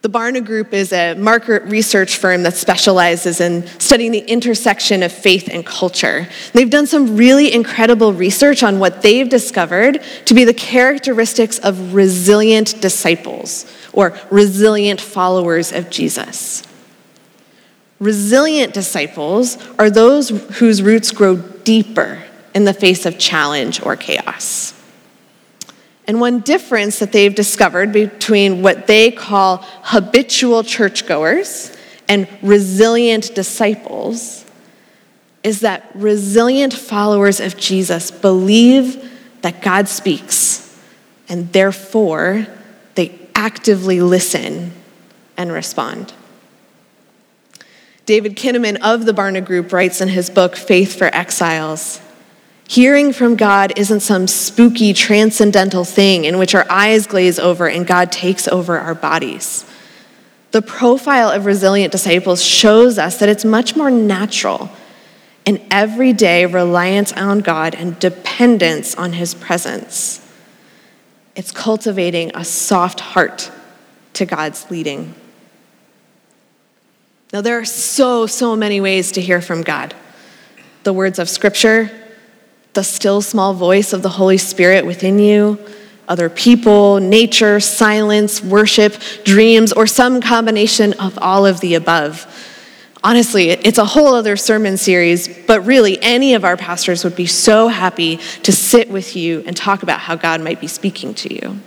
The 0.02 0.10
Barna 0.10 0.44
Group 0.44 0.72
is 0.72 0.92
a 0.92 1.14
market 1.14 1.64
research 1.64 2.18
firm 2.18 2.42
that 2.44 2.54
specializes 2.54 3.40
in 3.40 3.66
studying 3.80 4.12
the 4.12 4.20
intersection 4.20 5.02
of 5.02 5.10
faith 5.10 5.48
and 5.50 5.66
culture. 5.66 6.28
They've 6.52 6.70
done 6.70 6.86
some 6.86 7.16
really 7.16 7.52
incredible 7.52 8.12
research 8.12 8.62
on 8.62 8.78
what 8.78 9.02
they've 9.02 9.28
discovered 9.28 10.02
to 10.26 10.34
be 10.34 10.44
the 10.44 10.54
characteristics 10.54 11.58
of 11.58 11.94
resilient 11.94 12.80
disciples 12.80 13.66
or 13.92 14.16
resilient 14.30 15.00
followers 15.00 15.72
of 15.72 15.90
Jesus. 15.90 16.62
Resilient 17.98 18.74
disciples 18.74 19.56
are 19.78 19.88
those 19.88 20.28
whose 20.58 20.82
roots 20.82 21.10
grow 21.10 21.36
deeper 21.36 22.22
in 22.54 22.64
the 22.64 22.74
face 22.74 23.06
of 23.06 23.18
challenge 23.18 23.82
or 23.82 23.96
chaos. 23.96 24.75
And 26.06 26.20
one 26.20 26.40
difference 26.40 27.00
that 27.00 27.12
they've 27.12 27.34
discovered 27.34 27.92
between 27.92 28.62
what 28.62 28.86
they 28.86 29.10
call 29.10 29.58
habitual 29.82 30.62
churchgoers 30.62 31.76
and 32.08 32.28
resilient 32.42 33.34
disciples 33.34 34.44
is 35.42 35.60
that 35.60 35.90
resilient 35.94 36.72
followers 36.72 37.40
of 37.40 37.56
Jesus 37.56 38.10
believe 38.10 39.12
that 39.42 39.62
God 39.62 39.88
speaks, 39.88 40.76
and 41.28 41.52
therefore 41.52 42.46
they 42.94 43.18
actively 43.34 44.00
listen 44.00 44.72
and 45.36 45.52
respond. 45.52 46.12
David 48.06 48.36
Kinnaman 48.36 48.78
of 48.82 49.04
the 49.04 49.12
Barna 49.12 49.44
Group 49.44 49.72
writes 49.72 50.00
in 50.00 50.08
his 50.08 50.30
book, 50.30 50.56
Faith 50.56 50.96
for 50.96 51.12
Exiles 51.12 52.00
Hearing 52.68 53.12
from 53.12 53.36
God 53.36 53.72
isn't 53.76 54.00
some 54.00 54.26
spooky 54.26 54.92
transcendental 54.92 55.84
thing 55.84 56.24
in 56.24 56.36
which 56.38 56.54
our 56.54 56.66
eyes 56.68 57.06
glaze 57.06 57.38
over 57.38 57.68
and 57.68 57.86
God 57.86 58.10
takes 58.10 58.48
over 58.48 58.78
our 58.78 58.94
bodies. 58.94 59.64
The 60.50 60.62
profile 60.62 61.30
of 61.30 61.44
resilient 61.46 61.92
disciples 61.92 62.42
shows 62.42 62.98
us 62.98 63.18
that 63.18 63.28
it's 63.28 63.44
much 63.44 63.76
more 63.76 63.90
natural 63.90 64.70
an 65.46 65.64
everyday 65.70 66.44
reliance 66.44 67.12
on 67.12 67.38
God 67.38 67.74
and 67.76 67.98
dependence 68.00 68.96
on 68.96 69.12
His 69.12 69.32
presence. 69.32 70.20
It's 71.36 71.52
cultivating 71.52 72.32
a 72.34 72.44
soft 72.44 72.98
heart 72.98 73.52
to 74.14 74.26
God's 74.26 74.68
leading. 74.70 75.14
Now, 77.32 77.42
there 77.42 77.58
are 77.58 77.64
so, 77.64 78.26
so 78.26 78.56
many 78.56 78.80
ways 78.80 79.12
to 79.12 79.20
hear 79.20 79.40
from 79.40 79.62
God. 79.62 79.94
The 80.82 80.92
words 80.92 81.18
of 81.18 81.28
Scripture, 81.28 81.90
the 82.76 82.84
still 82.84 83.20
small 83.20 83.52
voice 83.52 83.92
of 83.92 84.02
the 84.02 84.08
Holy 84.08 84.38
Spirit 84.38 84.86
within 84.86 85.18
you, 85.18 85.58
other 86.06 86.30
people, 86.30 87.00
nature, 87.00 87.58
silence, 87.58 88.40
worship, 88.40 88.94
dreams, 89.24 89.72
or 89.72 89.88
some 89.88 90.20
combination 90.20 90.92
of 90.94 91.18
all 91.18 91.44
of 91.44 91.58
the 91.60 91.74
above. 91.74 92.26
Honestly, 93.02 93.50
it's 93.50 93.78
a 93.78 93.84
whole 93.84 94.14
other 94.14 94.36
sermon 94.36 94.76
series, 94.76 95.28
but 95.46 95.60
really, 95.62 96.00
any 96.02 96.34
of 96.34 96.44
our 96.44 96.56
pastors 96.56 97.02
would 97.02 97.16
be 97.16 97.26
so 97.26 97.68
happy 97.68 98.18
to 98.44 98.52
sit 98.52 98.88
with 98.88 99.16
you 99.16 99.42
and 99.46 99.56
talk 99.56 99.82
about 99.82 100.00
how 100.00 100.14
God 100.14 100.40
might 100.40 100.60
be 100.60 100.68
speaking 100.68 101.14
to 101.14 101.34
you. 101.34 101.60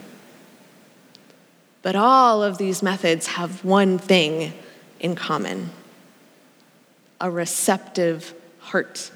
But 1.81 1.95
all 1.95 2.43
of 2.43 2.57
these 2.57 2.81
methods 2.81 3.27
have 3.27 3.63
one 3.65 3.97
thing 3.97 4.53
in 4.99 5.15
common 5.15 5.71
a 7.21 7.29
receptive 7.29 8.33
heart. 8.59 9.11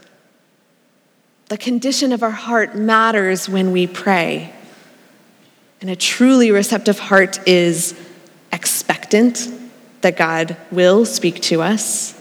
The 1.53 1.59
condition 1.59 2.13
of 2.13 2.23
our 2.23 2.31
heart 2.31 2.73
matters 2.73 3.47
when 3.47 3.71
we 3.71 3.85
pray. 3.85 4.51
And 5.81 5.89
a 5.91 5.95
truly 5.95 6.49
receptive 6.49 6.97
heart 6.97 7.47
is 7.47 7.93
expectant 8.51 9.49
that 10.01 10.17
God 10.17 10.57
will 10.71 11.05
speak 11.05 11.41
to 11.41 11.61
us, 11.61 12.19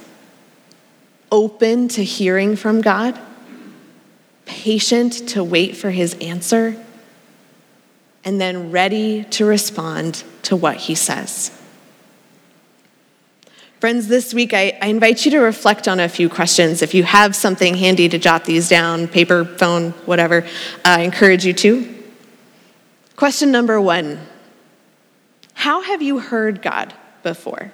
open 1.30 1.88
to 1.88 2.04
hearing 2.04 2.56
from 2.56 2.82
God, 2.82 3.18
patient 4.44 5.30
to 5.30 5.42
wait 5.42 5.78
for 5.78 5.90
his 5.90 6.12
answer, 6.20 6.76
and 8.26 8.38
then 8.38 8.70
ready 8.70 9.24
to 9.30 9.46
respond 9.46 10.24
to 10.42 10.56
what 10.56 10.76
he 10.76 10.94
says. 10.94 11.58
Friends, 13.82 14.06
this 14.06 14.32
week 14.32 14.54
I, 14.54 14.78
I, 14.80 14.86
invite 14.86 15.24
you 15.24 15.32
to 15.32 15.40
reflect 15.40 15.88
on 15.88 15.98
a 15.98 16.08
few 16.08 16.28
questions. 16.28 16.82
If 16.82 16.94
you 16.94 17.02
have 17.02 17.34
something 17.34 17.74
handy 17.74 18.08
to 18.10 18.16
jot 18.16 18.44
these 18.44 18.68
down, 18.68 19.08
paper, 19.08 19.44
phone, 19.44 19.90
whatever, 20.06 20.44
uh, 20.44 20.48
I 20.84 21.00
encourage 21.00 21.44
you 21.44 21.52
to. 21.52 21.92
Question 23.16 23.50
number 23.50 23.80
one 23.80 24.24
How 25.54 25.82
have 25.82 26.00
you 26.00 26.20
heard 26.20 26.62
God 26.62 26.94
before? 27.24 27.72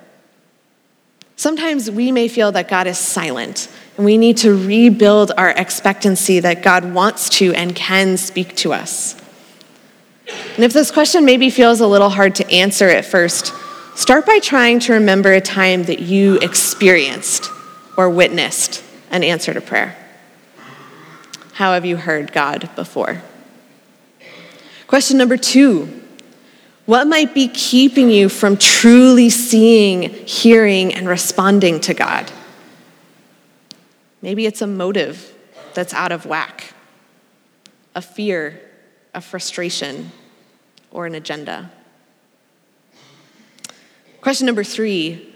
Sometimes 1.37 1.91
we 1.91 2.11
may 2.11 2.27
feel 2.29 2.53
that 2.53 2.69
God 2.69 2.87
is 2.87 2.97
silent, 2.97 3.69
and 3.99 4.07
we 4.07 4.17
need 4.17 4.39
to 4.39 4.55
rebuild 4.67 5.33
our 5.37 5.51
expectancy 5.51 6.41
that 6.41 6.63
God 6.63 6.95
wants 6.95 7.29
to 7.37 7.53
and 7.53 7.77
can 7.77 8.17
speak 8.17 8.57
to 8.57 8.73
us. 8.73 9.15
And 10.55 10.65
if 10.65 10.73
this 10.73 10.91
question 10.91 11.27
maybe 11.27 11.51
feels 11.51 11.83
a 11.83 11.87
little 11.87 12.09
hard 12.09 12.35
to 12.37 12.51
answer 12.51 12.89
at 12.89 13.05
first, 13.05 13.53
Start 13.99 14.27
by 14.27 14.39
trying 14.39 14.79
to 14.79 14.93
remember 14.93 15.33
a 15.33 15.41
time 15.41 15.83
that 15.87 15.99
you 15.99 16.37
experienced 16.37 17.51
or 17.97 18.09
witnessed 18.09 18.85
an 19.11 19.25
answer 19.25 19.53
to 19.53 19.61
prayer. 19.61 19.97
How 21.55 21.73
have 21.73 21.85
you 21.85 21.97
heard 21.97 22.33
God 22.33 22.71
before? 22.77 23.21
Question 24.87 25.19
number 25.19 25.37
two 25.37 26.01
What 26.87 27.09
might 27.09 27.35
be 27.35 27.49
keeping 27.49 28.09
you 28.09 28.29
from 28.29 28.57
truly 28.57 29.31
seeing, 29.31 30.03
hearing, 30.03 30.95
and 30.95 31.09
responding 31.09 31.81
to 31.81 31.93
God? 31.93 32.31
Maybe 34.23 34.47
it's 34.47 34.63
a 34.63 34.69
motive 34.69 35.35
that's 35.75 35.93
out 35.93 36.13
of 36.13 36.25
whack, 36.25 36.73
a 37.97 38.01
fear, 38.01 38.61
a 39.13 39.21
frustration, 39.21 40.13
or 40.93 41.07
an 41.07 41.17
agenda. 41.17 41.73
Question 44.29 44.45
number 44.45 44.63
three 44.63 45.27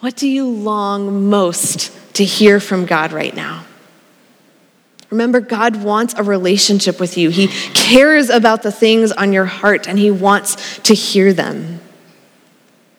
What 0.00 0.16
do 0.16 0.28
you 0.28 0.46
long 0.46 1.30
most 1.30 1.90
to 2.12 2.24
hear 2.26 2.60
from 2.60 2.84
God 2.84 3.10
right 3.10 3.34
now? 3.34 3.64
Remember, 5.08 5.40
God 5.40 5.82
wants 5.82 6.12
a 6.12 6.22
relationship 6.22 7.00
with 7.00 7.16
you. 7.16 7.30
He 7.30 7.46
cares 7.72 8.28
about 8.28 8.62
the 8.62 8.70
things 8.70 9.12
on 9.12 9.32
your 9.32 9.46
heart 9.46 9.88
and 9.88 9.98
He 9.98 10.10
wants 10.10 10.78
to 10.80 10.92
hear 10.92 11.32
them. 11.32 11.80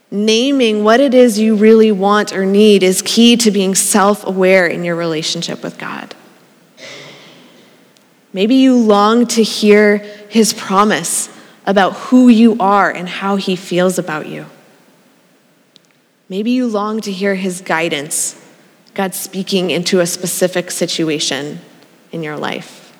Naming 0.09 0.83
what 0.83 0.99
it 0.99 1.13
is 1.13 1.37
you 1.37 1.55
really 1.55 1.91
want 1.91 2.33
or 2.33 2.43
need 2.43 2.81
is 2.81 3.03
key 3.03 3.37
to 3.37 3.51
being 3.51 3.75
self 3.75 4.25
aware 4.25 4.65
in 4.65 4.83
your 4.83 4.95
relationship 4.95 5.61
with 5.61 5.77
God. 5.77 6.15
Maybe 8.33 8.55
you 8.55 8.75
long 8.75 9.27
to 9.27 9.43
hear 9.43 9.97
His 10.27 10.55
promise 10.55 11.29
about 11.67 11.93
who 11.93 12.29
you 12.29 12.57
are 12.59 12.89
and 12.89 13.07
how 13.07 13.35
He 13.35 13.55
feels 13.55 13.99
about 13.99 14.25
you. 14.25 14.47
Maybe 16.27 16.51
you 16.51 16.67
long 16.67 17.01
to 17.01 17.11
hear 17.11 17.35
his 17.35 17.61
guidance, 17.61 18.41
God 18.95 19.13
speaking 19.13 19.69
into 19.69 19.99
a 19.99 20.07
specific 20.07 20.71
situation 20.71 21.59
in 22.11 22.23
your 22.23 22.37
life. 22.37 22.93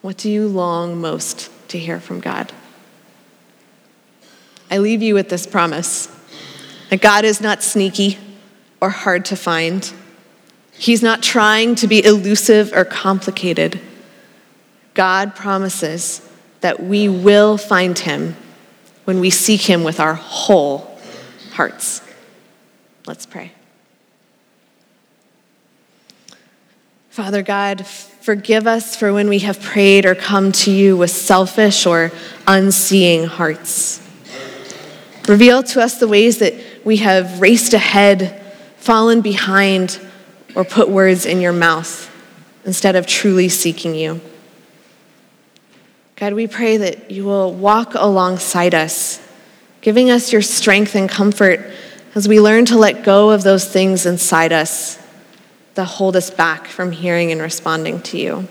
What 0.00 0.16
do 0.16 0.30
you 0.30 0.48
long 0.48 1.00
most 1.00 1.50
to 1.68 1.78
hear 1.78 2.00
from 2.00 2.20
God? 2.20 2.52
I 4.70 4.78
leave 4.78 5.02
you 5.02 5.14
with 5.14 5.28
this 5.28 5.46
promise 5.46 6.08
that 6.90 7.00
God 7.00 7.24
is 7.24 7.40
not 7.40 7.62
sneaky 7.62 8.18
or 8.80 8.90
hard 8.90 9.24
to 9.26 9.36
find. 9.36 9.92
He's 10.72 11.02
not 11.02 11.22
trying 11.22 11.76
to 11.76 11.86
be 11.86 12.04
elusive 12.04 12.72
or 12.72 12.84
complicated. 12.84 13.80
God 14.94 15.36
promises 15.36 16.28
that 16.60 16.82
we 16.82 17.08
will 17.08 17.56
find 17.56 17.96
him 17.98 18.36
when 19.04 19.20
we 19.20 19.30
seek 19.30 19.62
him 19.62 19.84
with 19.84 20.00
our 20.00 20.14
whole 20.14 20.93
hearts. 21.54 22.02
Let's 23.06 23.26
pray. 23.26 23.52
Father 27.10 27.42
God, 27.42 27.86
forgive 27.86 28.66
us 28.66 28.96
for 28.96 29.12
when 29.12 29.28
we 29.28 29.38
have 29.38 29.62
prayed 29.62 30.04
or 30.04 30.16
come 30.16 30.50
to 30.50 30.72
you 30.72 30.96
with 30.96 31.10
selfish 31.10 31.86
or 31.86 32.10
unseeing 32.48 33.24
hearts. 33.26 34.00
Reveal 35.28 35.62
to 35.62 35.80
us 35.80 36.00
the 36.00 36.08
ways 36.08 36.38
that 36.38 36.54
we 36.84 36.96
have 36.96 37.40
raced 37.40 37.72
ahead, 37.72 38.42
fallen 38.78 39.20
behind, 39.20 40.00
or 40.56 40.64
put 40.64 40.88
words 40.88 41.24
in 41.24 41.40
your 41.40 41.52
mouth 41.52 42.10
instead 42.64 42.96
of 42.96 43.06
truly 43.06 43.48
seeking 43.48 43.94
you. 43.94 44.20
God, 46.16 46.32
we 46.32 46.48
pray 46.48 46.78
that 46.78 47.12
you 47.12 47.24
will 47.24 47.54
walk 47.54 47.94
alongside 47.94 48.74
us, 48.74 49.23
giving 49.84 50.10
us 50.10 50.32
your 50.32 50.40
strength 50.40 50.94
and 50.94 51.10
comfort 51.10 51.60
as 52.14 52.26
we 52.26 52.40
learn 52.40 52.64
to 52.64 52.78
let 52.78 53.04
go 53.04 53.30
of 53.30 53.42
those 53.42 53.66
things 53.66 54.06
inside 54.06 54.50
us 54.50 54.98
that 55.74 55.84
hold 55.84 56.16
us 56.16 56.30
back 56.30 56.66
from 56.66 56.90
hearing 56.90 57.30
and 57.30 57.42
responding 57.42 58.00
to 58.00 58.16
you. 58.16 58.48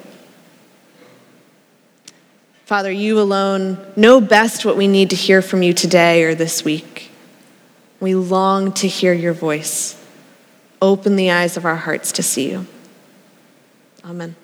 Father, 2.65 2.91
you 2.91 3.19
alone 3.19 3.84
know 3.96 4.22
best 4.22 4.63
what 4.63 4.78
we 4.78 4.88
need 4.88 5.10
to 5.10 5.15
hear 5.15 5.41
from 5.41 5.63
you 5.63 5.74
today 5.74 6.24
or 6.24 6.36
this 6.36 6.63
week. 6.63 7.10
We 8.00 8.13
long 8.13 8.72
to 8.74 8.88
hear 8.88 9.12
your 9.12 9.34
voice. 9.34 10.00
Open 10.84 11.15
the 11.15 11.32
eyes 11.32 11.58
of 11.58 11.65
our 11.65 11.78
hearts 11.78 12.12
to 12.12 12.24
see 12.24 12.52
you. 12.52 12.67
Amen. 14.06 14.36